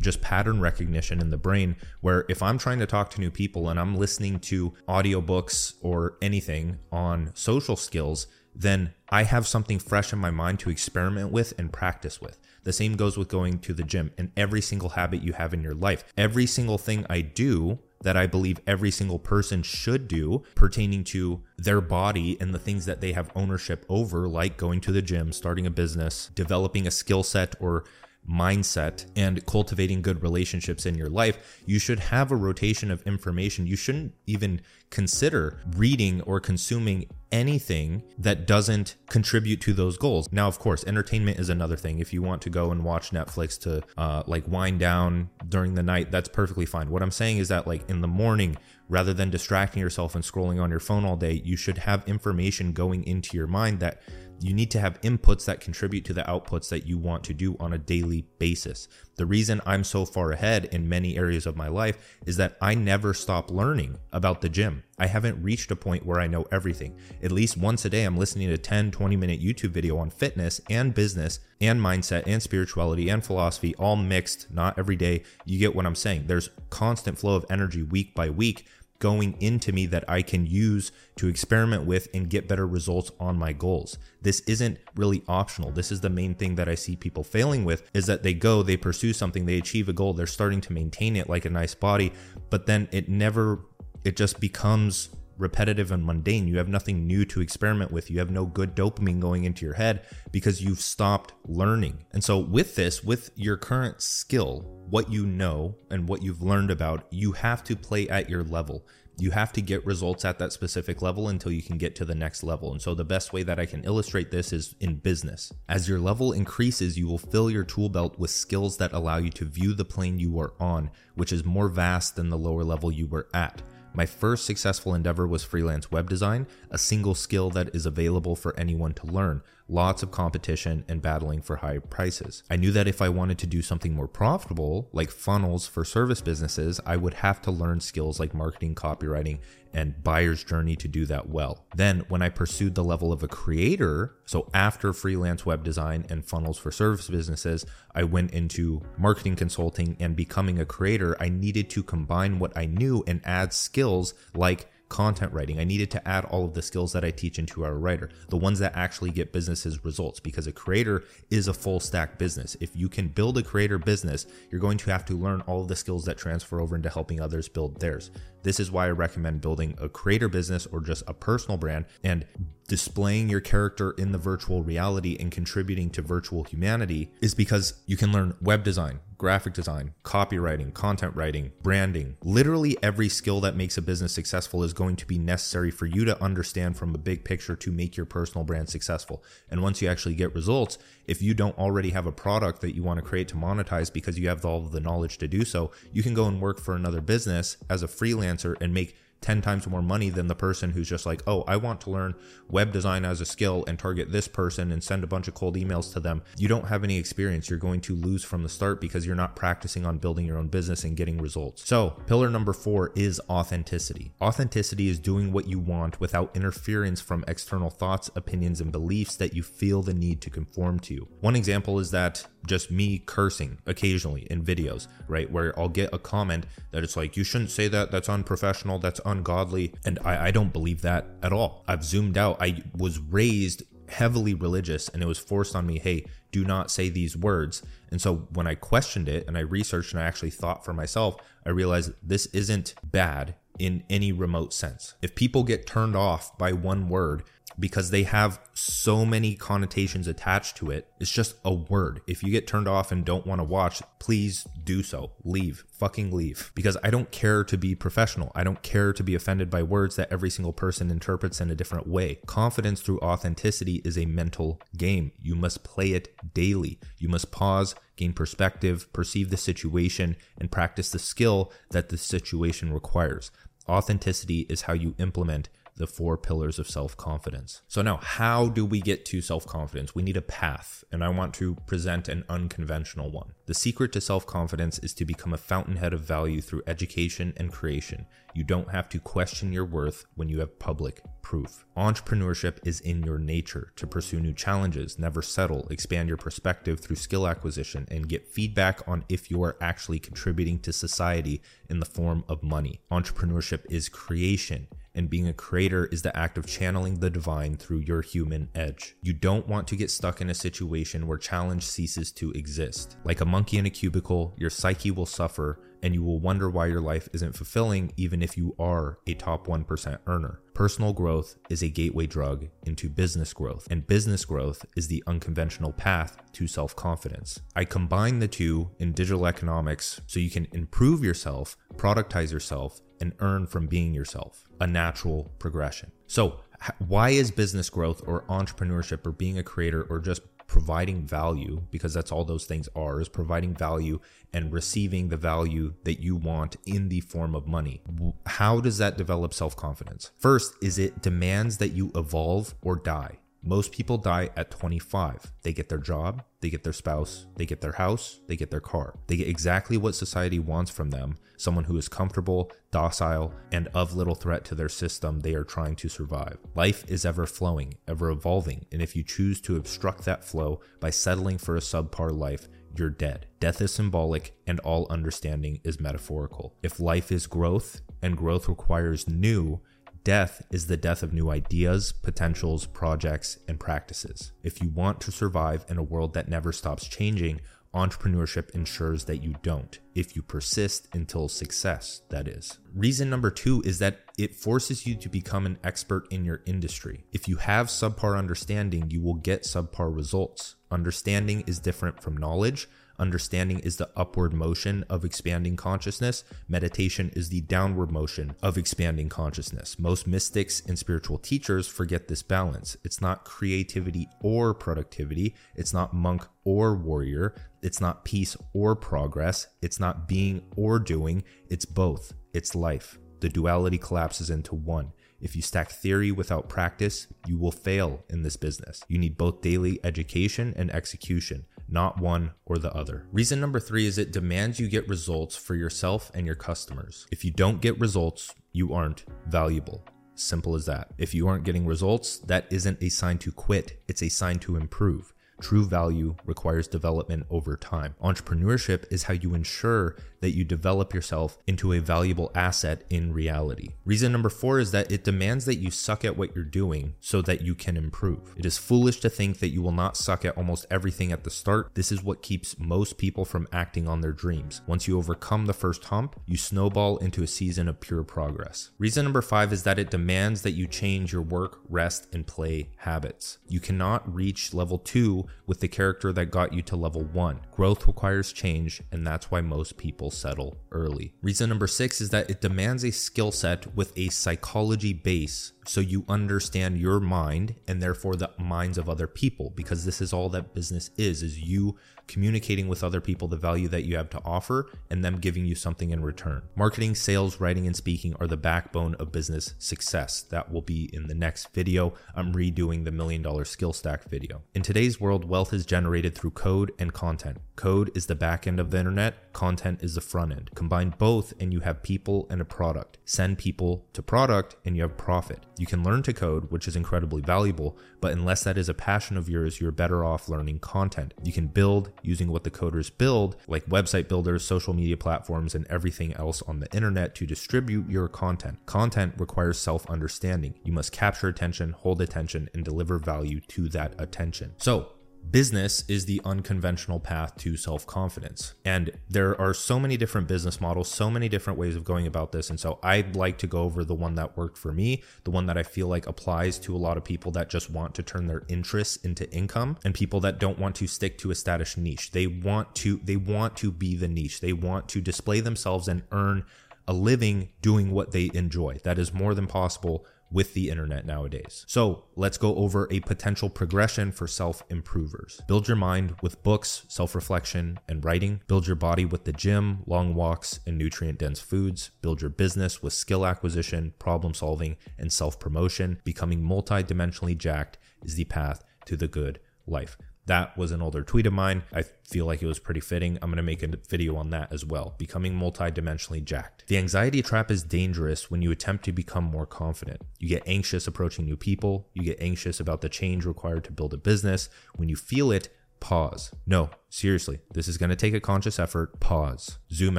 just 0.00 0.20
pattern 0.20 0.60
recognition 0.60 1.20
in 1.20 1.30
the 1.30 1.36
brain 1.36 1.76
where 2.00 2.24
if 2.28 2.42
i'm 2.42 2.58
trying 2.58 2.78
to 2.78 2.86
talk 2.86 3.10
to 3.10 3.20
new 3.20 3.30
people 3.30 3.68
and 3.68 3.78
i'm 3.78 3.94
listening 3.94 4.38
to 4.40 4.74
audiobooks 4.88 5.74
or 5.82 6.16
anything 6.20 6.78
on 6.90 7.30
social 7.34 7.76
skills 7.76 8.26
then 8.54 8.94
I 9.08 9.24
have 9.24 9.46
something 9.46 9.78
fresh 9.78 10.12
in 10.12 10.18
my 10.18 10.30
mind 10.30 10.60
to 10.60 10.70
experiment 10.70 11.30
with 11.32 11.54
and 11.58 11.72
practice 11.72 12.20
with. 12.20 12.38
The 12.62 12.72
same 12.72 12.96
goes 12.96 13.18
with 13.18 13.28
going 13.28 13.58
to 13.60 13.74
the 13.74 13.82
gym 13.82 14.12
and 14.16 14.30
every 14.36 14.60
single 14.60 14.90
habit 14.90 15.22
you 15.22 15.34
have 15.34 15.52
in 15.52 15.62
your 15.62 15.74
life. 15.74 16.04
Every 16.16 16.46
single 16.46 16.78
thing 16.78 17.04
I 17.10 17.20
do 17.20 17.78
that 18.02 18.16
I 18.16 18.26
believe 18.26 18.60
every 18.66 18.90
single 18.90 19.18
person 19.18 19.62
should 19.62 20.08
do 20.08 20.42
pertaining 20.54 21.04
to 21.04 21.42
their 21.56 21.80
body 21.80 22.36
and 22.40 22.54
the 22.54 22.58
things 22.58 22.86
that 22.86 23.00
they 23.00 23.12
have 23.12 23.30
ownership 23.34 23.84
over, 23.88 24.28
like 24.28 24.56
going 24.56 24.80
to 24.82 24.92
the 24.92 25.02
gym, 25.02 25.32
starting 25.32 25.66
a 25.66 25.70
business, 25.70 26.30
developing 26.34 26.86
a 26.86 26.90
skill 26.90 27.22
set, 27.22 27.54
or 27.60 27.84
mindset 28.28 29.06
and 29.16 29.44
cultivating 29.46 30.02
good 30.02 30.22
relationships 30.22 30.86
in 30.86 30.94
your 30.94 31.08
life, 31.08 31.62
you 31.66 31.78
should 31.78 31.98
have 31.98 32.30
a 32.30 32.36
rotation 32.36 32.90
of 32.90 33.02
information. 33.02 33.66
You 33.66 33.76
shouldn't 33.76 34.14
even 34.26 34.60
consider 34.90 35.60
reading 35.76 36.20
or 36.22 36.40
consuming 36.40 37.06
anything 37.32 38.02
that 38.16 38.46
doesn't 38.46 38.94
contribute 39.08 39.60
to 39.60 39.72
those 39.72 39.98
goals. 39.98 40.28
Now, 40.30 40.46
of 40.46 40.58
course, 40.60 40.84
entertainment 40.84 41.40
is 41.40 41.48
another 41.48 41.76
thing. 41.76 41.98
If 41.98 42.12
you 42.12 42.22
want 42.22 42.42
to 42.42 42.50
go 42.50 42.70
and 42.70 42.84
watch 42.84 43.10
Netflix 43.10 43.58
to 43.62 43.82
uh, 43.98 44.22
like 44.26 44.46
wind 44.46 44.78
down 44.78 45.30
during 45.48 45.74
the 45.74 45.82
night, 45.82 46.12
that's 46.12 46.28
perfectly 46.28 46.64
fine. 46.66 46.90
What 46.90 47.02
I'm 47.02 47.10
saying 47.10 47.38
is 47.38 47.48
that, 47.48 47.66
like, 47.66 47.90
in 47.90 48.02
the 48.02 48.08
morning, 48.08 48.56
rather 48.88 49.12
than 49.12 49.30
distracting 49.30 49.82
yourself 49.82 50.14
and 50.14 50.22
scrolling 50.22 50.62
on 50.62 50.70
your 50.70 50.78
phone 50.80 51.04
all 51.04 51.16
day, 51.16 51.42
you 51.44 51.56
should 51.56 51.78
have 51.78 52.06
information 52.06 52.72
going 52.72 53.04
into 53.04 53.36
your 53.36 53.48
mind 53.48 53.80
that 53.80 54.00
you 54.40 54.52
need 54.52 54.70
to 54.72 54.80
have 54.80 55.00
inputs 55.00 55.44
that 55.46 55.60
contribute 55.60 56.04
to 56.04 56.12
the 56.12 56.22
outputs 56.22 56.68
that 56.68 56.86
you 56.86 56.98
want 56.98 57.24
to 57.24 57.34
do 57.34 57.56
on 57.58 57.72
a 57.72 57.78
daily 57.78 58.26
basis. 58.38 58.88
The 59.16 59.26
reason 59.26 59.60
I'm 59.64 59.84
so 59.84 60.04
far 60.04 60.32
ahead 60.32 60.66
in 60.66 60.88
many 60.88 61.16
areas 61.16 61.46
of 61.46 61.56
my 61.56 61.68
life 61.68 62.18
is 62.26 62.36
that 62.36 62.56
I 62.60 62.74
never 62.74 63.14
stop 63.14 63.50
learning 63.50 63.98
about 64.12 64.40
the 64.40 64.48
gym. 64.48 64.82
I 64.98 65.06
haven't 65.06 65.42
reached 65.42 65.70
a 65.70 65.76
point 65.76 66.04
where 66.04 66.20
I 66.20 66.26
know 66.26 66.46
everything. 66.52 66.98
At 67.22 67.32
least 67.32 67.56
once 67.56 67.84
a 67.84 67.90
day, 67.90 68.04
I'm 68.04 68.16
listening 68.16 68.48
to 68.48 68.58
10, 68.58 68.90
20 68.90 69.16
minute 69.16 69.40
YouTube 69.40 69.70
video 69.70 69.98
on 69.98 70.10
fitness 70.10 70.60
and 70.68 70.94
business 70.94 71.40
and 71.60 71.80
mindset 71.80 72.24
and 72.26 72.42
spirituality 72.42 73.08
and 73.08 73.24
philosophy, 73.24 73.74
all 73.76 73.96
mixed, 73.96 74.52
not 74.52 74.78
every 74.78 74.96
day. 74.96 75.22
You 75.44 75.58
get 75.58 75.74
what 75.74 75.86
I'm 75.86 75.94
saying. 75.94 76.26
There's 76.26 76.50
constant 76.70 77.18
flow 77.18 77.36
of 77.36 77.46
energy 77.48 77.82
week 77.82 78.14
by 78.14 78.30
week 78.30 78.66
going 78.98 79.40
into 79.40 79.72
me 79.72 79.86
that 79.86 80.04
I 80.08 80.22
can 80.22 80.46
use 80.46 80.92
to 81.16 81.28
experiment 81.28 81.84
with 81.84 82.08
and 82.14 82.30
get 82.30 82.48
better 82.48 82.66
results 82.66 83.10
on 83.20 83.38
my 83.38 83.52
goals. 83.52 83.98
This 84.22 84.40
isn't 84.40 84.78
really 84.96 85.22
optional. 85.28 85.70
This 85.70 85.92
is 85.92 86.00
the 86.00 86.10
main 86.10 86.34
thing 86.34 86.54
that 86.54 86.68
I 86.68 86.74
see 86.74 86.96
people 86.96 87.24
failing 87.24 87.64
with 87.64 87.88
is 87.92 88.06
that 88.06 88.22
they 88.22 88.34
go, 88.34 88.62
they 88.62 88.76
pursue 88.76 89.12
something, 89.12 89.46
they 89.46 89.58
achieve 89.58 89.88
a 89.88 89.92
goal, 89.92 90.14
they're 90.14 90.26
starting 90.26 90.60
to 90.62 90.72
maintain 90.72 91.16
it 91.16 91.28
like 91.28 91.44
a 91.44 91.50
nice 91.50 91.74
body, 91.74 92.12
but 92.50 92.66
then 92.66 92.88
it 92.92 93.08
never 93.08 93.66
it 94.04 94.16
just 94.16 94.38
becomes 94.38 95.08
repetitive 95.38 95.90
and 95.90 96.04
mundane. 96.04 96.46
You 96.46 96.58
have 96.58 96.68
nothing 96.68 97.06
new 97.06 97.24
to 97.26 97.40
experiment 97.40 97.90
with. 97.90 98.10
You 98.10 98.18
have 98.18 98.30
no 98.30 98.46
good 98.46 98.74
dopamine 98.74 99.20
going 99.20 99.44
into 99.44 99.64
your 99.64 99.74
head 99.74 100.06
because 100.30 100.62
you've 100.62 100.80
stopped 100.80 101.32
learning. 101.46 102.04
And 102.12 102.22
so, 102.22 102.38
with 102.38 102.76
this, 102.76 103.02
with 103.02 103.30
your 103.34 103.56
current 103.56 104.02
skill, 104.02 104.73
what 104.90 105.10
you 105.10 105.26
know 105.26 105.76
and 105.90 106.08
what 106.08 106.22
you've 106.22 106.42
learned 106.42 106.70
about, 106.70 107.06
you 107.10 107.32
have 107.32 107.64
to 107.64 107.76
play 107.76 108.08
at 108.08 108.28
your 108.28 108.44
level. 108.44 108.86
You 109.16 109.30
have 109.30 109.52
to 109.52 109.62
get 109.62 109.86
results 109.86 110.24
at 110.24 110.40
that 110.40 110.52
specific 110.52 111.00
level 111.00 111.28
until 111.28 111.52
you 111.52 111.62
can 111.62 111.78
get 111.78 111.94
to 111.96 112.04
the 112.04 112.16
next 112.16 112.42
level. 112.42 112.72
And 112.72 112.82
so, 112.82 112.94
the 112.94 113.04
best 113.04 113.32
way 113.32 113.44
that 113.44 113.60
I 113.60 113.66
can 113.66 113.84
illustrate 113.84 114.32
this 114.32 114.52
is 114.52 114.74
in 114.80 114.96
business. 114.96 115.52
As 115.68 115.88
your 115.88 116.00
level 116.00 116.32
increases, 116.32 116.98
you 116.98 117.06
will 117.06 117.18
fill 117.18 117.48
your 117.48 117.62
tool 117.62 117.88
belt 117.88 118.18
with 118.18 118.30
skills 118.30 118.78
that 118.78 118.92
allow 118.92 119.18
you 119.18 119.30
to 119.30 119.44
view 119.44 119.72
the 119.72 119.84
plane 119.84 120.18
you 120.18 120.38
are 120.40 120.54
on, 120.58 120.90
which 121.14 121.32
is 121.32 121.44
more 121.44 121.68
vast 121.68 122.16
than 122.16 122.28
the 122.28 122.38
lower 122.38 122.64
level 122.64 122.90
you 122.90 123.06
were 123.06 123.28
at. 123.32 123.62
My 123.96 124.06
first 124.06 124.44
successful 124.44 124.92
endeavor 124.92 125.24
was 125.24 125.44
freelance 125.44 125.92
web 125.92 126.10
design, 126.10 126.48
a 126.68 126.78
single 126.78 127.14
skill 127.14 127.48
that 127.50 127.72
is 127.72 127.86
available 127.86 128.34
for 128.34 128.58
anyone 128.58 128.92
to 128.94 129.06
learn, 129.06 129.40
lots 129.68 130.02
of 130.02 130.10
competition 130.10 130.84
and 130.88 131.00
battling 131.00 131.40
for 131.40 131.56
high 131.56 131.78
prices. 131.78 132.42
I 132.50 132.56
knew 132.56 132.72
that 132.72 132.88
if 132.88 133.00
I 133.00 133.08
wanted 133.08 133.38
to 133.38 133.46
do 133.46 133.62
something 133.62 133.94
more 133.94 134.08
profitable, 134.08 134.88
like 134.92 135.12
funnels 135.12 135.68
for 135.68 135.84
service 135.84 136.20
businesses, 136.20 136.80
I 136.84 136.96
would 136.96 137.14
have 137.14 137.40
to 137.42 137.52
learn 137.52 137.78
skills 137.78 138.18
like 138.18 138.34
marketing, 138.34 138.74
copywriting, 138.74 139.38
and 139.74 140.02
buyer's 140.02 140.44
journey 140.44 140.76
to 140.76 140.88
do 140.88 141.04
that 141.06 141.28
well. 141.28 141.66
Then, 141.74 142.04
when 142.08 142.22
I 142.22 142.28
pursued 142.28 142.74
the 142.74 142.84
level 142.84 143.12
of 143.12 143.22
a 143.22 143.28
creator, 143.28 144.14
so 144.24 144.48
after 144.54 144.92
freelance 144.92 145.44
web 145.44 145.64
design 145.64 146.06
and 146.08 146.24
funnels 146.24 146.58
for 146.58 146.70
service 146.70 147.08
businesses, 147.08 147.66
I 147.94 148.04
went 148.04 148.32
into 148.32 148.82
marketing 148.96 149.36
consulting 149.36 149.96
and 150.00 150.16
becoming 150.16 150.58
a 150.58 150.66
creator. 150.66 151.16
I 151.20 151.28
needed 151.28 151.70
to 151.70 151.82
combine 151.82 152.38
what 152.38 152.56
I 152.56 152.66
knew 152.66 153.04
and 153.06 153.20
add 153.24 153.52
skills 153.52 154.14
like 154.34 154.70
content 154.88 155.32
writing. 155.32 155.58
I 155.58 155.64
needed 155.64 155.90
to 155.92 156.08
add 156.08 156.24
all 156.26 156.44
of 156.44 156.54
the 156.54 156.62
skills 156.62 156.92
that 156.92 157.04
I 157.04 157.10
teach 157.10 157.38
in 157.38 157.46
Two 157.46 157.64
Hour 157.64 157.78
Writer, 157.78 158.10
the 158.28 158.36
ones 158.36 158.60
that 158.60 158.76
actually 158.76 159.10
get 159.10 159.32
businesses 159.32 159.84
results, 159.84 160.20
because 160.20 160.46
a 160.46 160.52
creator 160.52 161.02
is 161.30 161.48
a 161.48 161.54
full 161.54 161.80
stack 161.80 162.16
business. 162.16 162.56
If 162.60 162.76
you 162.76 162.88
can 162.88 163.08
build 163.08 163.36
a 163.38 163.42
creator 163.42 163.78
business, 163.78 164.26
you're 164.50 164.60
going 164.60 164.78
to 164.78 164.90
have 164.90 165.04
to 165.06 165.18
learn 165.18 165.40
all 165.42 165.62
of 165.62 165.68
the 165.68 165.74
skills 165.74 166.04
that 166.04 166.18
transfer 166.18 166.60
over 166.60 166.76
into 166.76 166.90
helping 166.90 167.20
others 167.20 167.48
build 167.48 167.80
theirs. 167.80 168.12
This 168.44 168.60
is 168.60 168.70
why 168.70 168.86
I 168.86 168.90
recommend 168.90 169.40
building 169.40 169.74
a 169.80 169.88
creator 169.88 170.28
business 170.28 170.66
or 170.66 170.80
just 170.80 171.02
a 171.06 171.14
personal 171.14 171.56
brand 171.56 171.86
and 172.04 172.26
displaying 172.68 173.28
your 173.28 173.40
character 173.40 173.90
in 173.92 174.12
the 174.12 174.18
virtual 174.18 174.62
reality 174.62 175.16
and 175.20 175.30
contributing 175.30 175.90
to 175.90 176.02
virtual 176.02 176.44
humanity 176.44 177.10
is 177.20 177.34
because 177.34 177.74
you 177.86 177.96
can 177.96 178.10
learn 178.10 178.34
web 178.40 178.64
design, 178.64 179.00
graphic 179.18 179.52
design, 179.52 179.92
copywriting, 180.02 180.72
content 180.72 181.14
writing, 181.14 181.52
branding. 181.62 182.16
Literally 182.22 182.76
every 182.82 183.08
skill 183.08 183.40
that 183.40 183.56
makes 183.56 183.76
a 183.76 183.82
business 183.82 184.12
successful 184.12 184.62
is 184.62 184.72
going 184.72 184.96
to 184.96 185.06
be 185.06 185.18
necessary 185.18 185.70
for 185.70 185.86
you 185.86 186.04
to 186.04 186.22
understand 186.22 186.76
from 186.76 186.94
a 186.94 186.98
big 186.98 187.24
picture 187.24 187.56
to 187.56 187.70
make 187.70 187.96
your 187.96 188.06
personal 188.06 188.44
brand 188.44 188.68
successful. 188.68 189.22
And 189.50 189.62
once 189.62 189.82
you 189.82 189.88
actually 189.88 190.14
get 190.14 190.34
results, 190.34 190.78
if 191.06 191.20
you 191.20 191.34
don't 191.34 191.58
already 191.58 191.90
have 191.90 192.06
a 192.06 192.12
product 192.12 192.60
that 192.62 192.74
you 192.74 192.82
want 192.82 192.98
to 192.98 193.04
create 193.04 193.28
to 193.28 193.34
monetize 193.34 193.92
because 193.92 194.18
you 194.18 194.28
have 194.28 194.44
all 194.44 194.62
the 194.62 194.80
knowledge 194.80 195.18
to 195.18 195.28
do 195.28 195.44
so, 195.44 195.70
you 195.92 196.02
can 196.02 196.14
go 196.14 196.26
and 196.26 196.40
work 196.40 196.58
for 196.58 196.74
another 196.74 197.02
business 197.02 197.58
as 197.68 197.82
a 197.82 197.88
freelancer 197.88 198.33
and 198.60 198.74
make 198.74 198.96
10 199.24 199.40
times 199.40 199.66
more 199.66 199.80
money 199.80 200.10
than 200.10 200.26
the 200.26 200.34
person 200.34 200.70
who's 200.70 200.86
just 200.86 201.06
like, 201.06 201.22
oh, 201.26 201.44
I 201.48 201.56
want 201.56 201.80
to 201.82 201.90
learn 201.90 202.14
web 202.50 202.72
design 202.72 203.06
as 203.06 203.22
a 203.22 203.24
skill 203.24 203.64
and 203.66 203.78
target 203.78 204.12
this 204.12 204.28
person 204.28 204.70
and 204.70 204.84
send 204.84 205.02
a 205.02 205.06
bunch 205.06 205.28
of 205.28 205.34
cold 205.34 205.56
emails 205.56 205.94
to 205.94 206.00
them. 206.00 206.22
You 206.36 206.46
don't 206.46 206.66
have 206.68 206.84
any 206.84 206.98
experience. 206.98 207.48
You're 207.48 207.58
going 207.58 207.80
to 207.82 207.96
lose 207.96 208.22
from 208.22 208.42
the 208.42 208.50
start 208.50 208.82
because 208.82 209.06
you're 209.06 209.16
not 209.16 209.34
practicing 209.34 209.86
on 209.86 209.96
building 209.96 210.26
your 210.26 210.36
own 210.36 210.48
business 210.48 210.84
and 210.84 210.94
getting 210.94 211.16
results. 211.16 211.66
So, 211.66 211.96
pillar 212.06 212.28
number 212.28 212.52
four 212.52 212.92
is 212.94 213.18
authenticity. 213.30 214.12
Authenticity 214.20 214.90
is 214.90 214.98
doing 214.98 215.32
what 215.32 215.48
you 215.48 215.58
want 215.58 216.00
without 216.00 216.36
interference 216.36 217.00
from 217.00 217.24
external 217.26 217.70
thoughts, 217.70 218.10
opinions, 218.14 218.60
and 218.60 218.70
beliefs 218.70 219.16
that 219.16 219.32
you 219.32 219.42
feel 219.42 219.80
the 219.80 219.94
need 219.94 220.20
to 220.20 220.28
conform 220.28 220.80
to. 220.80 221.08
One 221.20 221.34
example 221.34 221.78
is 221.78 221.92
that 221.92 222.26
just 222.46 222.70
me 222.70 222.98
cursing 222.98 223.58
occasionally 223.66 224.26
in 224.30 224.44
videos, 224.44 224.86
right? 225.08 225.30
Where 225.30 225.58
I'll 225.58 225.68
get 225.68 225.94
a 225.94 225.98
comment 225.98 226.46
that 226.72 226.84
it's 226.84 226.96
like, 226.96 227.16
you 227.16 227.24
shouldn't 227.24 227.50
say 227.50 227.68
that, 227.68 227.90
that's 227.90 228.08
unprofessional, 228.08 228.78
that's 228.78 229.00
ungodly. 229.14 229.72
And 229.84 229.98
I, 230.04 230.26
I 230.26 230.30
don't 230.30 230.52
believe 230.52 230.82
that 230.82 231.06
at 231.22 231.32
all. 231.32 231.64
I've 231.66 231.84
zoomed 231.84 232.18
out. 232.18 232.36
I 232.40 232.62
was 232.76 232.98
raised 232.98 233.62
heavily 233.88 234.34
religious 234.34 234.88
and 234.88 235.02
it 235.02 235.06
was 235.06 235.18
forced 235.18 235.54
on 235.54 235.66
me, 235.66 235.78
hey, 235.78 236.06
do 236.32 236.44
not 236.44 236.70
say 236.70 236.88
these 236.88 237.16
words. 237.16 237.62
And 237.90 238.00
so 238.00 238.26
when 238.32 238.46
I 238.46 238.54
questioned 238.54 239.08
it 239.08 239.26
and 239.28 239.36
I 239.36 239.40
researched 239.40 239.92
and 239.92 240.02
I 240.02 240.06
actually 240.06 240.30
thought 240.30 240.64
for 240.64 240.72
myself, 240.72 241.16
I 241.46 241.50
realized 241.50 241.92
this 242.02 242.26
isn't 242.26 242.74
bad 242.82 243.36
in 243.58 243.84
any 243.88 244.10
remote 244.10 244.52
sense. 244.52 244.94
If 245.00 245.14
people 245.14 245.44
get 245.44 245.66
turned 245.66 245.94
off 245.94 246.36
by 246.36 246.52
one 246.52 246.88
word, 246.88 247.22
because 247.58 247.90
they 247.90 248.02
have 248.04 248.40
so 248.52 249.04
many 249.04 249.34
connotations 249.34 250.06
attached 250.06 250.56
to 250.56 250.70
it. 250.70 250.88
It's 250.98 251.10
just 251.10 251.36
a 251.44 251.52
word. 251.52 252.00
If 252.06 252.22
you 252.22 252.30
get 252.30 252.46
turned 252.46 252.68
off 252.68 252.90
and 252.92 253.04
don't 253.04 253.26
want 253.26 253.40
to 253.40 253.44
watch, 253.44 253.82
please 253.98 254.46
do 254.62 254.82
so. 254.82 255.12
Leave. 255.24 255.64
Fucking 255.72 256.10
leave. 256.10 256.50
Because 256.54 256.76
I 256.82 256.90
don't 256.90 257.10
care 257.10 257.44
to 257.44 257.56
be 257.56 257.74
professional. 257.74 258.32
I 258.34 258.44
don't 258.44 258.62
care 258.62 258.92
to 258.92 259.02
be 259.02 259.14
offended 259.14 259.50
by 259.50 259.62
words 259.62 259.96
that 259.96 260.12
every 260.12 260.30
single 260.30 260.52
person 260.52 260.90
interprets 260.90 261.40
in 261.40 261.50
a 261.50 261.54
different 261.54 261.86
way. 261.86 262.20
Confidence 262.26 262.80
through 262.80 263.00
authenticity 263.00 263.82
is 263.84 263.98
a 263.98 264.06
mental 264.06 264.60
game. 264.76 265.12
You 265.20 265.34
must 265.34 265.64
play 265.64 265.92
it 265.92 266.14
daily. 266.34 266.78
You 266.98 267.08
must 267.08 267.30
pause, 267.30 267.74
gain 267.96 268.12
perspective, 268.12 268.92
perceive 268.92 269.30
the 269.30 269.36
situation, 269.36 270.16
and 270.38 270.50
practice 270.50 270.90
the 270.90 270.98
skill 270.98 271.52
that 271.70 271.88
the 271.88 271.98
situation 271.98 272.72
requires. 272.72 273.30
Authenticity 273.68 274.40
is 274.50 274.62
how 274.62 274.74
you 274.74 274.94
implement 274.98 275.48
the 275.76 275.86
four 275.86 276.16
pillars 276.16 276.58
of 276.58 276.68
self 276.68 276.96
confidence. 276.96 277.62
So, 277.66 277.82
now 277.82 277.96
how 277.96 278.48
do 278.48 278.64
we 278.64 278.80
get 278.80 279.04
to 279.06 279.20
self 279.20 279.46
confidence? 279.46 279.94
We 279.94 280.02
need 280.02 280.16
a 280.16 280.22
path, 280.22 280.84
and 280.92 281.02
I 281.02 281.08
want 281.08 281.34
to 281.34 281.56
present 281.66 282.08
an 282.08 282.24
unconventional 282.28 283.10
one. 283.10 283.32
The 283.46 283.54
secret 283.54 283.92
to 283.92 284.00
self 284.00 284.26
confidence 284.26 284.78
is 284.78 284.94
to 284.94 285.04
become 285.04 285.32
a 285.32 285.38
fountainhead 285.38 285.92
of 285.92 286.00
value 286.00 286.40
through 286.40 286.62
education 286.66 287.32
and 287.36 287.52
creation. 287.52 288.06
You 288.34 288.44
don't 288.44 288.70
have 288.70 288.88
to 288.90 288.98
question 288.98 289.52
your 289.52 289.64
worth 289.64 290.06
when 290.14 290.28
you 290.28 290.40
have 290.40 290.58
public 290.58 291.00
proof. 291.22 291.64
Entrepreneurship 291.76 292.58
is 292.64 292.80
in 292.80 293.02
your 293.02 293.18
nature 293.18 293.72
to 293.76 293.86
pursue 293.86 294.20
new 294.20 294.32
challenges, 294.32 294.98
never 294.98 295.22
settle, 295.22 295.68
expand 295.70 296.08
your 296.08 296.16
perspective 296.18 296.80
through 296.80 296.96
skill 296.96 297.28
acquisition, 297.28 297.86
and 297.90 298.08
get 298.08 298.26
feedback 298.26 298.86
on 298.88 299.04
if 299.08 299.30
you 299.30 299.42
are 299.42 299.56
actually 299.60 299.98
contributing 299.98 300.58
to 300.60 300.72
society 300.72 301.42
in 301.70 301.80
the 301.80 301.86
form 301.86 302.24
of 302.28 302.42
money. 302.42 302.80
Entrepreneurship 302.90 303.64
is 303.70 303.88
creation 303.88 304.66
and 304.94 305.10
being 305.10 305.28
a 305.28 305.32
creator 305.32 305.86
is 305.86 306.02
the 306.02 306.16
act 306.16 306.38
of 306.38 306.46
channeling 306.46 307.00
the 307.00 307.10
divine 307.10 307.56
through 307.56 307.80
your 307.80 308.02
human 308.02 308.48
edge. 308.54 308.96
You 309.02 309.12
don't 309.12 309.48
want 309.48 309.66
to 309.68 309.76
get 309.76 309.90
stuck 309.90 310.20
in 310.20 310.30
a 310.30 310.34
situation 310.34 311.06
where 311.06 311.18
challenge 311.18 311.64
ceases 311.64 312.12
to 312.12 312.30
exist. 312.32 312.96
Like 313.04 313.20
a 313.20 313.26
monkey 313.26 313.58
in 313.58 313.66
a 313.66 313.70
cubicle, 313.70 314.34
your 314.36 314.50
psyche 314.50 314.90
will 314.90 315.06
suffer 315.06 315.60
and 315.84 315.92
you 315.94 316.02
will 316.02 316.18
wonder 316.18 316.48
why 316.48 316.66
your 316.66 316.80
life 316.80 317.10
isn't 317.12 317.36
fulfilling 317.36 317.92
even 317.98 318.22
if 318.22 318.38
you 318.38 318.56
are 318.58 318.98
a 319.06 319.12
top 319.12 319.46
1% 319.46 319.98
earner. 320.06 320.40
Personal 320.54 320.94
growth 320.94 321.36
is 321.50 321.62
a 321.62 321.68
gateway 321.68 322.06
drug 322.06 322.48
into 322.62 322.88
business 322.88 323.34
growth, 323.34 323.68
and 323.70 323.86
business 323.86 324.24
growth 324.24 324.64
is 324.76 324.88
the 324.88 325.02
unconventional 325.06 325.72
path 325.72 326.16
to 326.32 326.46
self 326.46 326.74
confidence. 326.74 327.40
I 327.54 327.66
combine 327.66 328.20
the 328.20 328.28
two 328.28 328.70
in 328.78 328.92
digital 328.92 329.26
economics 329.26 330.00
so 330.06 330.20
you 330.20 330.30
can 330.30 330.48
improve 330.52 331.04
yourself, 331.04 331.56
productize 331.76 332.32
yourself, 332.32 332.80
and 333.00 333.12
earn 333.18 333.46
from 333.46 333.66
being 333.66 333.92
yourself, 333.92 334.44
a 334.60 334.66
natural 334.66 335.32
progression. 335.38 335.92
So, 336.06 336.40
why 336.78 337.10
is 337.10 337.30
business 337.30 337.68
growth 337.68 338.02
or 338.06 338.22
entrepreneurship 338.28 339.06
or 339.06 339.12
being 339.12 339.38
a 339.38 339.42
creator 339.42 339.82
or 339.90 339.98
just 339.98 340.22
providing 340.46 341.06
value 341.06 341.62
because 341.70 341.94
that's 341.94 342.12
all 342.12 342.24
those 342.24 342.44
things 342.44 342.68
are 342.74 343.00
is 343.00 343.08
providing 343.08 343.54
value 343.54 344.00
and 344.32 344.52
receiving 344.52 345.08
the 345.08 345.16
value 345.16 345.74
that 345.84 346.00
you 346.00 346.16
want 346.16 346.56
in 346.66 346.88
the 346.88 347.00
form 347.00 347.34
of 347.34 347.46
money. 347.46 347.82
How 348.26 348.60
does 348.60 348.78
that 348.78 348.96
develop 348.96 349.32
self-confidence? 349.32 350.10
First 350.18 350.54
is 350.62 350.78
it 350.78 351.02
demands 351.02 351.58
that 351.58 351.70
you 351.70 351.90
evolve 351.94 352.54
or 352.62 352.76
die 352.76 353.18
most 353.44 353.72
people 353.72 353.98
die 353.98 354.30
at 354.36 354.50
25. 354.50 355.32
They 355.42 355.52
get 355.52 355.68
their 355.68 355.78
job, 355.78 356.24
they 356.40 356.50
get 356.50 356.64
their 356.64 356.72
spouse, 356.72 357.26
they 357.36 357.46
get 357.46 357.60
their 357.60 357.72
house, 357.72 358.20
they 358.26 358.36
get 358.36 358.50
their 358.50 358.60
car. 358.60 358.94
They 359.06 359.16
get 359.16 359.28
exactly 359.28 359.76
what 359.76 359.94
society 359.94 360.38
wants 360.38 360.70
from 360.70 360.90
them 360.90 361.18
someone 361.36 361.64
who 361.64 361.76
is 361.76 361.88
comfortable, 361.88 362.50
docile, 362.70 363.32
and 363.52 363.68
of 363.74 363.94
little 363.94 364.14
threat 364.14 364.44
to 364.46 364.54
their 364.54 364.68
system 364.68 365.20
they 365.20 365.34
are 365.34 365.44
trying 365.44 365.76
to 365.76 365.88
survive. 365.88 366.38
Life 366.54 366.84
is 366.88 367.04
ever 367.04 367.26
flowing, 367.26 367.74
ever 367.88 368.10
evolving, 368.10 368.66
and 368.72 368.80
if 368.80 368.96
you 368.96 369.02
choose 369.02 369.40
to 369.42 369.56
obstruct 369.56 370.04
that 370.04 370.24
flow 370.24 370.60
by 370.80 370.90
settling 370.90 371.38
for 371.38 371.56
a 371.56 371.60
subpar 371.60 372.16
life, 372.16 372.48
you're 372.76 372.90
dead. 372.90 373.26
Death 373.38 373.60
is 373.60 373.72
symbolic 373.72 374.34
and 374.46 374.58
all 374.60 374.86
understanding 374.90 375.60
is 375.62 375.80
metaphorical. 375.80 376.54
If 376.62 376.80
life 376.80 377.12
is 377.12 377.28
growth 377.28 377.80
and 378.02 378.16
growth 378.16 378.48
requires 378.48 379.08
new, 379.08 379.60
Death 380.04 380.46
is 380.50 380.66
the 380.66 380.76
death 380.76 381.02
of 381.02 381.14
new 381.14 381.30
ideas, 381.30 381.90
potentials, 381.90 382.66
projects, 382.66 383.38
and 383.48 383.58
practices. 383.58 384.32
If 384.42 384.60
you 384.60 384.68
want 384.68 385.00
to 385.00 385.10
survive 385.10 385.64
in 385.70 385.78
a 385.78 385.82
world 385.82 386.12
that 386.12 386.28
never 386.28 386.52
stops 386.52 386.86
changing, 386.86 387.40
entrepreneurship 387.74 388.50
ensures 388.50 389.06
that 389.06 389.22
you 389.22 389.34
don't, 389.42 389.78
if 389.94 390.14
you 390.14 390.20
persist 390.20 390.88
until 390.92 391.30
success, 391.30 392.02
that 392.10 392.28
is. 392.28 392.58
Reason 392.74 393.08
number 393.08 393.30
two 393.30 393.62
is 393.64 393.78
that 393.78 394.00
it 394.18 394.34
forces 394.34 394.86
you 394.86 394.94
to 394.94 395.08
become 395.08 395.46
an 395.46 395.58
expert 395.64 396.06
in 396.12 396.22
your 396.22 396.42
industry. 396.44 397.06
If 397.10 397.26
you 397.26 397.38
have 397.38 397.68
subpar 397.68 398.18
understanding, 398.18 398.90
you 398.90 399.00
will 399.00 399.14
get 399.14 399.44
subpar 399.44 399.96
results. 399.96 400.56
Understanding 400.70 401.44
is 401.46 401.60
different 401.60 402.02
from 402.02 402.18
knowledge. 402.18 402.68
Understanding 402.98 403.58
is 403.60 403.76
the 403.76 403.90
upward 403.96 404.32
motion 404.32 404.84
of 404.88 405.04
expanding 405.04 405.56
consciousness. 405.56 406.24
Meditation 406.48 407.10
is 407.14 407.28
the 407.28 407.40
downward 407.40 407.90
motion 407.90 408.34
of 408.42 408.56
expanding 408.56 409.08
consciousness. 409.08 409.78
Most 409.78 410.06
mystics 410.06 410.62
and 410.66 410.78
spiritual 410.78 411.18
teachers 411.18 411.66
forget 411.66 412.06
this 412.06 412.22
balance. 412.22 412.76
It's 412.84 413.00
not 413.00 413.24
creativity 413.24 414.08
or 414.20 414.54
productivity. 414.54 415.34
It's 415.56 415.72
not 415.72 415.92
monk 415.92 416.26
or 416.44 416.76
warrior. 416.76 417.34
It's 417.62 417.80
not 417.80 418.04
peace 418.04 418.36
or 418.52 418.76
progress. 418.76 419.48
It's 419.60 419.80
not 419.80 420.06
being 420.06 420.42
or 420.56 420.78
doing. 420.78 421.24
It's 421.48 421.64
both. 421.64 422.12
It's 422.32 422.54
life. 422.54 422.98
The 423.20 423.28
duality 423.28 423.78
collapses 423.78 424.30
into 424.30 424.54
one. 424.54 424.92
If 425.20 425.34
you 425.34 425.40
stack 425.40 425.70
theory 425.70 426.12
without 426.12 426.50
practice, 426.50 427.06
you 427.26 427.38
will 427.38 427.50
fail 427.50 428.04
in 428.10 428.22
this 428.22 428.36
business. 428.36 428.82
You 428.88 428.98
need 428.98 429.16
both 429.16 429.40
daily 429.40 429.80
education 429.82 430.52
and 430.54 430.70
execution 430.70 431.46
not 431.68 432.00
one 432.00 432.32
or 432.46 432.58
the 432.58 432.72
other. 432.72 433.06
Reason 433.12 433.40
number 433.40 433.60
three 433.60 433.86
is 433.86 433.98
it 433.98 434.12
demands 434.12 434.60
you 434.60 434.68
get 434.68 434.88
results 434.88 435.36
for 435.36 435.54
yourself 435.54 436.10
and 436.14 436.26
your 436.26 436.34
customers. 436.34 437.06
If 437.10 437.24
you 437.24 437.30
don't 437.30 437.60
get 437.60 437.78
results, 437.80 438.34
you 438.52 438.72
aren't 438.72 439.04
valuable. 439.26 439.84
Simple 440.14 440.54
as 440.54 440.66
that. 440.66 440.92
If 440.96 441.14
you 441.14 441.26
aren't 441.26 441.44
getting 441.44 441.66
results, 441.66 442.18
that 442.18 442.46
isn't 442.50 442.82
a 442.82 442.88
sign 442.88 443.18
to 443.18 443.32
quit, 443.32 443.82
it's 443.88 444.02
a 444.02 444.08
sign 444.08 444.38
to 444.40 444.56
improve. 444.56 445.12
True 445.40 445.66
value 445.66 446.14
requires 446.24 446.68
development 446.68 447.26
over 447.28 447.56
time. 447.56 447.96
Entrepreneurship 448.02 448.84
is 448.92 449.02
how 449.02 449.14
you 449.14 449.34
ensure 449.34 449.96
that 450.24 450.34
you 450.34 450.42
develop 450.42 450.94
yourself 450.94 451.36
into 451.46 451.74
a 451.74 451.80
valuable 451.80 452.32
asset 452.34 452.82
in 452.88 453.12
reality. 453.12 453.74
Reason 453.84 454.10
number 454.10 454.30
four 454.30 454.58
is 454.58 454.70
that 454.70 454.90
it 454.90 455.04
demands 455.04 455.44
that 455.44 455.56
you 455.56 455.70
suck 455.70 456.02
at 456.02 456.16
what 456.16 456.34
you're 456.34 456.44
doing 456.46 456.94
so 456.98 457.20
that 457.20 457.42
you 457.42 457.54
can 457.54 457.76
improve. 457.76 458.34
It 458.38 458.46
is 458.46 458.56
foolish 458.56 459.00
to 459.00 459.10
think 459.10 459.40
that 459.40 459.50
you 459.50 459.60
will 459.60 459.70
not 459.70 459.98
suck 459.98 460.24
at 460.24 460.38
almost 460.38 460.64
everything 460.70 461.12
at 461.12 461.24
the 461.24 461.30
start. 461.30 461.74
This 461.74 461.92
is 461.92 462.02
what 462.02 462.22
keeps 462.22 462.58
most 462.58 462.96
people 462.96 463.26
from 463.26 463.46
acting 463.52 463.86
on 463.86 464.00
their 464.00 464.12
dreams. 464.12 464.62
Once 464.66 464.88
you 464.88 464.96
overcome 464.96 465.44
the 465.44 465.52
first 465.52 465.84
hump, 465.84 466.18
you 466.24 466.38
snowball 466.38 466.96
into 466.96 467.22
a 467.22 467.26
season 467.26 467.68
of 467.68 467.80
pure 467.80 468.02
progress. 468.02 468.70
Reason 468.78 469.04
number 469.04 469.20
five 469.20 469.52
is 469.52 469.64
that 469.64 469.78
it 469.78 469.90
demands 469.90 470.40
that 470.40 470.52
you 470.52 470.66
change 470.66 471.12
your 471.12 471.20
work, 471.20 471.60
rest, 471.68 472.08
and 472.14 472.26
play 472.26 472.70
habits. 472.78 473.36
You 473.46 473.60
cannot 473.60 474.10
reach 474.12 474.54
level 474.54 474.78
two 474.78 475.26
with 475.46 475.60
the 475.60 475.68
character 475.68 476.14
that 476.14 476.30
got 476.30 476.54
you 476.54 476.62
to 476.62 476.76
level 476.76 477.04
one. 477.04 477.40
Growth 477.52 477.86
requires 477.86 478.32
change, 478.32 478.82
and 478.90 479.06
that's 479.06 479.30
why 479.30 479.42
most 479.42 479.76
people 479.76 480.10
settle 480.14 480.58
early. 480.72 481.14
Reason 481.22 481.48
number 481.48 481.66
six 481.66 482.00
is 482.00 482.10
that 482.10 482.30
it 482.30 482.40
demands 482.40 482.84
a 482.84 482.90
skill 482.90 483.32
set 483.32 483.74
with 483.74 483.92
a 483.96 484.08
psychology 484.08 484.92
base 484.92 485.52
so 485.66 485.80
you 485.80 486.04
understand 486.08 486.78
your 486.78 487.00
mind 487.00 487.54
and 487.66 487.82
therefore 487.82 488.16
the 488.16 488.30
minds 488.38 488.78
of 488.78 488.88
other 488.88 489.06
people 489.06 489.50
because 489.50 489.84
this 489.84 490.00
is 490.00 490.12
all 490.12 490.28
that 490.28 490.54
business 490.54 490.90
is 490.96 491.22
is 491.22 491.40
you 491.40 491.76
communicating 492.06 492.68
with 492.68 492.84
other 492.84 493.00
people 493.00 493.28
the 493.28 493.36
value 493.36 493.68
that 493.68 493.84
you 493.84 493.96
have 493.96 494.10
to 494.10 494.20
offer 494.24 494.70
and 494.90 495.04
them 495.04 495.18
giving 495.18 495.44
you 495.44 495.54
something 495.54 495.90
in 495.90 496.02
return. 496.02 496.42
Marketing 496.56 496.94
sales 496.94 497.40
writing 497.40 497.66
and 497.66 497.76
speaking 497.76 498.14
are 498.20 498.26
the 498.26 498.36
backbone 498.36 498.94
of 498.96 499.12
business 499.12 499.54
success. 499.58 500.22
That 500.22 500.52
will 500.52 500.62
be 500.62 500.90
in 500.92 501.06
the 501.06 501.14
next 501.14 501.52
video. 501.52 501.94
I'm 502.14 502.34
redoing 502.34 502.84
the 502.84 502.92
million 502.92 503.22
dollar 503.22 503.44
skill 503.44 503.72
stack 503.72 504.08
video. 504.08 504.42
In 504.54 504.62
today's 504.62 505.00
world 505.00 505.24
wealth 505.24 505.52
is 505.52 505.66
generated 505.66 506.14
through 506.14 506.32
code 506.32 506.72
and 506.78 506.92
content. 506.92 507.38
Code 507.56 507.90
is 507.96 508.06
the 508.06 508.14
back 508.14 508.46
end 508.46 508.60
of 508.60 508.70
the 508.70 508.78
internet. 508.78 509.32
Content 509.32 509.82
is 509.82 509.94
the 509.94 510.00
front 510.00 510.32
end. 510.32 510.50
Combine 510.54 510.94
both 510.98 511.32
and 511.40 511.52
you 511.52 511.60
have 511.60 511.82
people 511.82 512.26
and 512.30 512.40
a 512.40 512.44
product. 512.44 512.98
Send 513.04 513.38
people 513.38 513.86
to 513.92 514.02
product 514.02 514.56
and 514.64 514.76
you 514.76 514.82
have 514.82 514.96
profit. 514.96 515.44
You 515.58 515.66
can 515.66 515.82
learn 515.82 516.02
to 516.04 516.12
code, 516.12 516.50
which 516.50 516.66
is 516.66 516.76
incredibly 516.76 517.22
valuable, 517.22 517.76
but 518.00 518.12
unless 518.12 518.44
that 518.44 518.58
is 518.58 518.68
a 518.68 518.74
passion 518.74 519.16
of 519.16 519.28
yours, 519.28 519.60
you're 519.60 519.72
better 519.72 520.04
off 520.04 520.28
learning 520.28 520.58
content. 520.58 521.14
You 521.22 521.32
can 521.32 521.46
build 521.46 521.90
using 522.02 522.30
what 522.30 522.44
the 522.44 522.50
coders 522.50 522.90
build, 522.96 523.36
like 523.46 523.66
website 523.66 524.08
builders, 524.08 524.44
social 524.44 524.74
media 524.74 524.96
platforms, 524.96 525.54
and 525.54 525.66
everything 525.68 526.12
else 526.14 526.42
on 526.42 526.60
the 526.60 526.72
internet 526.74 527.14
to 527.16 527.26
distribute 527.26 527.88
your 527.88 528.08
content. 528.08 528.58
Content 528.66 529.14
requires 529.18 529.58
self 529.58 529.88
understanding. 529.88 530.54
You 530.62 530.72
must 530.72 530.92
capture 530.92 531.28
attention, 531.28 531.72
hold 531.72 532.00
attention, 532.00 532.48
and 532.54 532.64
deliver 532.64 532.98
value 532.98 533.40
to 533.48 533.68
that 533.70 533.94
attention. 533.98 534.54
So, 534.58 534.93
business 535.30 535.84
is 535.88 536.06
the 536.06 536.20
unconventional 536.24 537.00
path 537.00 537.36
to 537.38 537.56
self 537.56 537.86
confidence. 537.86 538.54
And 538.64 538.92
there 539.08 539.38
are 539.40 539.54
so 539.54 539.78
many 539.80 539.96
different 539.96 540.28
business 540.28 540.60
models, 540.60 540.88
so 540.88 541.10
many 541.10 541.28
different 541.28 541.58
ways 541.58 541.76
of 541.76 541.84
going 541.84 542.06
about 542.06 542.32
this. 542.32 542.50
And 542.50 542.58
so 542.58 542.78
I'd 542.82 543.16
like 543.16 543.38
to 543.38 543.46
go 543.46 543.62
over 543.62 543.84
the 543.84 543.94
one 543.94 544.14
that 544.16 544.36
worked 544.36 544.58
for 544.58 544.72
me, 544.72 545.02
the 545.24 545.30
one 545.30 545.46
that 545.46 545.58
I 545.58 545.62
feel 545.62 545.88
like 545.88 546.06
applies 546.06 546.58
to 546.60 546.74
a 546.74 546.78
lot 546.78 546.96
of 546.96 547.04
people 547.04 547.32
that 547.32 547.50
just 547.50 547.70
want 547.70 547.94
to 547.94 548.02
turn 548.02 548.26
their 548.26 548.42
interests 548.48 548.96
into 548.96 549.30
income 549.30 549.78
and 549.84 549.94
people 549.94 550.20
that 550.20 550.38
don't 550.38 550.58
want 550.58 550.76
to 550.76 550.86
stick 550.86 551.18
to 551.18 551.30
a 551.30 551.34
status 551.34 551.76
niche. 551.76 552.12
They 552.12 552.26
want 552.26 552.74
to 552.76 553.00
they 553.04 553.16
want 553.16 553.56
to 553.58 553.70
be 553.70 553.96
the 553.96 554.08
niche. 554.08 554.40
They 554.40 554.52
want 554.52 554.88
to 554.90 555.00
display 555.00 555.40
themselves 555.40 555.88
and 555.88 556.02
earn 556.12 556.44
a 556.86 556.92
living 556.92 557.48
doing 557.62 557.90
what 557.90 558.12
they 558.12 558.30
enjoy. 558.34 558.78
That 558.84 558.98
is 558.98 559.12
more 559.12 559.34
than 559.34 559.46
possible 559.46 560.06
with 560.34 560.52
the 560.52 560.68
internet 560.68 561.06
nowadays. 561.06 561.64
So 561.68 562.06
let's 562.16 562.36
go 562.36 562.56
over 562.56 562.88
a 562.90 562.98
potential 563.00 563.48
progression 563.48 564.10
for 564.10 564.26
self 564.26 564.64
improvers. 564.68 565.40
Build 565.46 565.68
your 565.68 565.76
mind 565.76 566.16
with 566.20 566.42
books, 566.42 566.84
self 566.88 567.14
reflection, 567.14 567.78
and 567.88 568.04
writing. 568.04 568.42
Build 568.48 568.66
your 568.66 568.76
body 568.76 569.04
with 569.04 569.24
the 569.24 569.32
gym, 569.32 569.84
long 569.86 570.14
walks, 570.14 570.58
and 570.66 570.76
nutrient 570.76 571.20
dense 571.20 571.40
foods. 571.40 571.90
Build 572.02 572.20
your 572.20 572.30
business 572.30 572.82
with 572.82 572.92
skill 572.92 573.24
acquisition, 573.24 573.94
problem 574.00 574.34
solving, 574.34 574.76
and 574.98 575.12
self 575.12 575.38
promotion. 575.38 576.00
Becoming 576.04 576.42
multi-dimensionally 576.42 577.38
jacked 577.38 577.78
is 578.02 578.16
the 578.16 578.24
path 578.24 578.64
to 578.86 578.96
the 578.96 579.08
good 579.08 579.38
life. 579.66 579.96
That 580.26 580.56
was 580.56 580.70
an 580.70 580.80
older 580.80 581.02
tweet 581.02 581.26
of 581.26 581.32
mine. 581.32 581.64
I 581.72 581.82
feel 581.82 582.26
like 582.26 582.42
it 582.42 582.46
was 582.46 582.58
pretty 582.58 582.80
fitting. 582.80 583.18
I'm 583.20 583.28
going 583.28 583.36
to 583.36 583.42
make 583.42 583.62
a 583.62 583.68
video 583.88 584.16
on 584.16 584.30
that 584.30 584.52
as 584.52 584.64
well. 584.64 584.94
Becoming 584.98 585.34
multidimensionally 585.34 586.24
jacked. 586.24 586.66
The 586.66 586.78
anxiety 586.78 587.22
trap 587.22 587.50
is 587.50 587.62
dangerous 587.62 588.30
when 588.30 588.40
you 588.40 588.50
attempt 588.50 588.84
to 588.86 588.92
become 588.92 589.24
more 589.24 589.46
confident. 589.46 590.00
You 590.18 590.28
get 590.28 590.42
anxious 590.46 590.86
approaching 590.86 591.26
new 591.26 591.36
people. 591.36 591.88
You 591.92 592.02
get 592.02 592.20
anxious 592.20 592.58
about 592.58 592.80
the 592.80 592.88
change 592.88 593.26
required 593.26 593.64
to 593.64 593.72
build 593.72 593.92
a 593.92 593.98
business. 593.98 594.48
When 594.76 594.88
you 594.88 594.96
feel 594.96 595.30
it, 595.30 595.48
pause. 595.80 596.34
No, 596.46 596.70
seriously, 596.88 597.40
this 597.52 597.68
is 597.68 597.76
going 597.76 597.90
to 597.90 597.96
take 597.96 598.14
a 598.14 598.20
conscious 598.20 598.58
effort. 598.58 599.00
Pause. 599.00 599.58
Zoom 599.70 599.98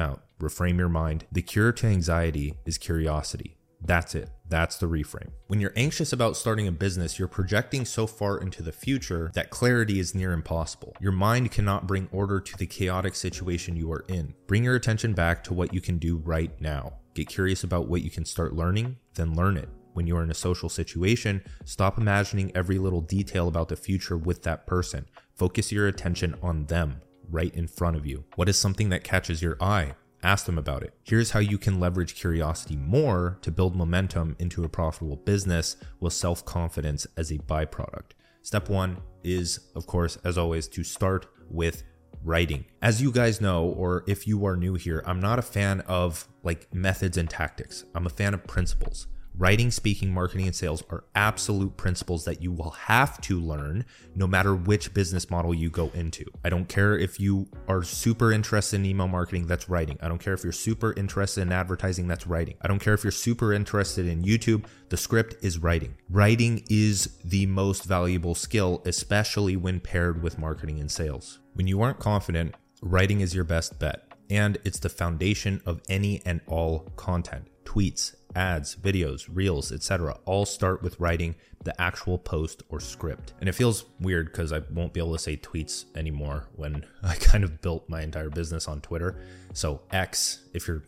out. 0.00 0.24
Reframe 0.40 0.78
your 0.78 0.88
mind. 0.88 1.26
The 1.30 1.42
cure 1.42 1.72
to 1.72 1.86
anxiety 1.86 2.54
is 2.66 2.78
curiosity. 2.78 3.56
That's 3.80 4.14
it. 4.14 4.30
That's 4.48 4.78
the 4.78 4.86
reframe. 4.86 5.30
When 5.48 5.60
you're 5.60 5.72
anxious 5.76 6.12
about 6.12 6.36
starting 6.36 6.68
a 6.68 6.72
business, 6.72 7.18
you're 7.18 7.28
projecting 7.28 7.84
so 7.84 8.06
far 8.06 8.38
into 8.38 8.62
the 8.62 8.72
future 8.72 9.30
that 9.34 9.50
clarity 9.50 9.98
is 9.98 10.14
near 10.14 10.32
impossible. 10.32 10.94
Your 11.00 11.12
mind 11.12 11.50
cannot 11.50 11.86
bring 11.86 12.08
order 12.12 12.40
to 12.40 12.56
the 12.56 12.66
chaotic 12.66 13.14
situation 13.14 13.76
you 13.76 13.90
are 13.92 14.04
in. 14.08 14.34
Bring 14.46 14.64
your 14.64 14.76
attention 14.76 15.12
back 15.12 15.42
to 15.44 15.54
what 15.54 15.74
you 15.74 15.80
can 15.80 15.98
do 15.98 16.16
right 16.16 16.58
now. 16.60 16.94
Get 17.14 17.28
curious 17.28 17.64
about 17.64 17.88
what 17.88 18.02
you 18.02 18.10
can 18.10 18.24
start 18.24 18.54
learning, 18.54 18.96
then 19.14 19.34
learn 19.34 19.56
it. 19.56 19.68
When 19.94 20.06
you 20.06 20.16
are 20.16 20.22
in 20.22 20.30
a 20.30 20.34
social 20.34 20.68
situation, 20.68 21.42
stop 21.64 21.96
imagining 21.96 22.52
every 22.54 22.78
little 22.78 23.00
detail 23.00 23.48
about 23.48 23.68
the 23.68 23.76
future 23.76 24.18
with 24.18 24.42
that 24.42 24.66
person. 24.66 25.06
Focus 25.34 25.72
your 25.72 25.88
attention 25.88 26.36
on 26.42 26.66
them 26.66 27.00
right 27.30 27.54
in 27.54 27.66
front 27.66 27.96
of 27.96 28.06
you. 28.06 28.24
What 28.34 28.48
is 28.48 28.58
something 28.58 28.90
that 28.90 29.04
catches 29.04 29.42
your 29.42 29.56
eye? 29.60 29.94
Ask 30.22 30.46
them 30.46 30.58
about 30.58 30.82
it. 30.82 30.94
Here's 31.04 31.30
how 31.30 31.40
you 31.40 31.58
can 31.58 31.78
leverage 31.78 32.14
curiosity 32.14 32.76
more 32.76 33.38
to 33.42 33.50
build 33.50 33.76
momentum 33.76 34.36
into 34.38 34.64
a 34.64 34.68
profitable 34.68 35.16
business 35.16 35.76
with 36.00 36.12
self 36.12 36.44
confidence 36.44 37.06
as 37.16 37.30
a 37.30 37.38
byproduct. 37.38 38.12
Step 38.42 38.68
one 38.68 38.98
is, 39.24 39.60
of 39.74 39.86
course, 39.86 40.18
as 40.24 40.38
always, 40.38 40.68
to 40.68 40.84
start 40.84 41.26
with 41.50 41.82
writing. 42.22 42.64
As 42.82 43.00
you 43.00 43.12
guys 43.12 43.40
know, 43.40 43.64
or 43.64 44.04
if 44.06 44.26
you 44.26 44.46
are 44.46 44.56
new 44.56 44.74
here, 44.74 45.02
I'm 45.06 45.20
not 45.20 45.38
a 45.38 45.42
fan 45.42 45.80
of 45.82 46.28
like 46.42 46.72
methods 46.74 47.16
and 47.16 47.28
tactics. 47.28 47.84
I'm 47.94 48.06
a 48.06 48.10
fan 48.10 48.34
of 48.34 48.46
principles. 48.46 49.06
Writing, 49.38 49.70
speaking, 49.70 50.14
marketing, 50.14 50.46
and 50.46 50.56
sales 50.56 50.82
are 50.88 51.04
absolute 51.14 51.76
principles 51.76 52.24
that 52.24 52.40
you 52.40 52.50
will 52.50 52.70
have 52.70 53.20
to 53.20 53.38
learn 53.38 53.84
no 54.14 54.26
matter 54.26 54.54
which 54.54 54.94
business 54.94 55.28
model 55.28 55.52
you 55.52 55.68
go 55.68 55.90
into. 55.92 56.24
I 56.42 56.48
don't 56.48 56.66
care 56.70 56.96
if 56.96 57.20
you 57.20 57.46
are 57.68 57.82
super 57.82 58.32
interested 58.32 58.76
in 58.76 58.86
email 58.86 59.08
marketing, 59.08 59.46
that's 59.46 59.68
writing. 59.68 59.98
I 60.00 60.08
don't 60.08 60.20
care 60.20 60.32
if 60.32 60.42
you're 60.42 60.54
super 60.54 60.94
interested 60.94 61.42
in 61.42 61.52
advertising, 61.52 62.08
that's 62.08 62.26
writing. 62.26 62.54
I 62.62 62.68
don't 62.68 62.78
care 62.78 62.94
if 62.94 63.04
you're 63.04 63.10
super 63.10 63.52
interested 63.52 64.06
in 64.06 64.22
YouTube, 64.22 64.64
the 64.88 64.96
script 64.96 65.34
is 65.42 65.58
writing. 65.58 65.96
Writing 66.08 66.64
is 66.70 67.18
the 67.22 67.44
most 67.44 67.84
valuable 67.84 68.34
skill, 68.34 68.80
especially 68.86 69.56
when 69.56 69.80
paired 69.80 70.22
with 70.22 70.38
marketing 70.38 70.80
and 70.80 70.90
sales. 70.90 71.40
When 71.52 71.66
you 71.66 71.82
aren't 71.82 71.98
confident, 71.98 72.54
writing 72.80 73.20
is 73.20 73.34
your 73.34 73.44
best 73.44 73.78
bet. 73.78 74.02
And 74.30 74.56
it's 74.64 74.78
the 74.78 74.88
foundation 74.88 75.60
of 75.66 75.82
any 75.90 76.22
and 76.24 76.40
all 76.46 76.90
content 76.96 77.48
tweets, 77.66 78.15
ads, 78.36 78.76
videos, 78.76 79.26
reels, 79.32 79.72
etc. 79.72 80.18
all 80.26 80.44
start 80.44 80.82
with 80.82 81.00
writing 81.00 81.34
the 81.64 81.78
actual 81.80 82.18
post 82.18 82.62
or 82.68 82.78
script. 82.78 83.32
And 83.40 83.48
it 83.48 83.52
feels 83.52 83.86
weird 83.98 84.26
because 84.26 84.52
I 84.52 84.60
won't 84.70 84.92
be 84.92 85.00
able 85.00 85.14
to 85.14 85.18
say 85.18 85.36
tweets 85.36 85.86
anymore 85.96 86.46
when 86.54 86.84
I 87.02 87.16
kind 87.16 87.42
of 87.42 87.60
built 87.60 87.88
my 87.88 88.02
entire 88.02 88.30
business 88.30 88.68
on 88.68 88.80
Twitter. 88.80 89.16
So 89.52 89.80
X, 89.90 90.44
if 90.52 90.68
you're 90.68 90.84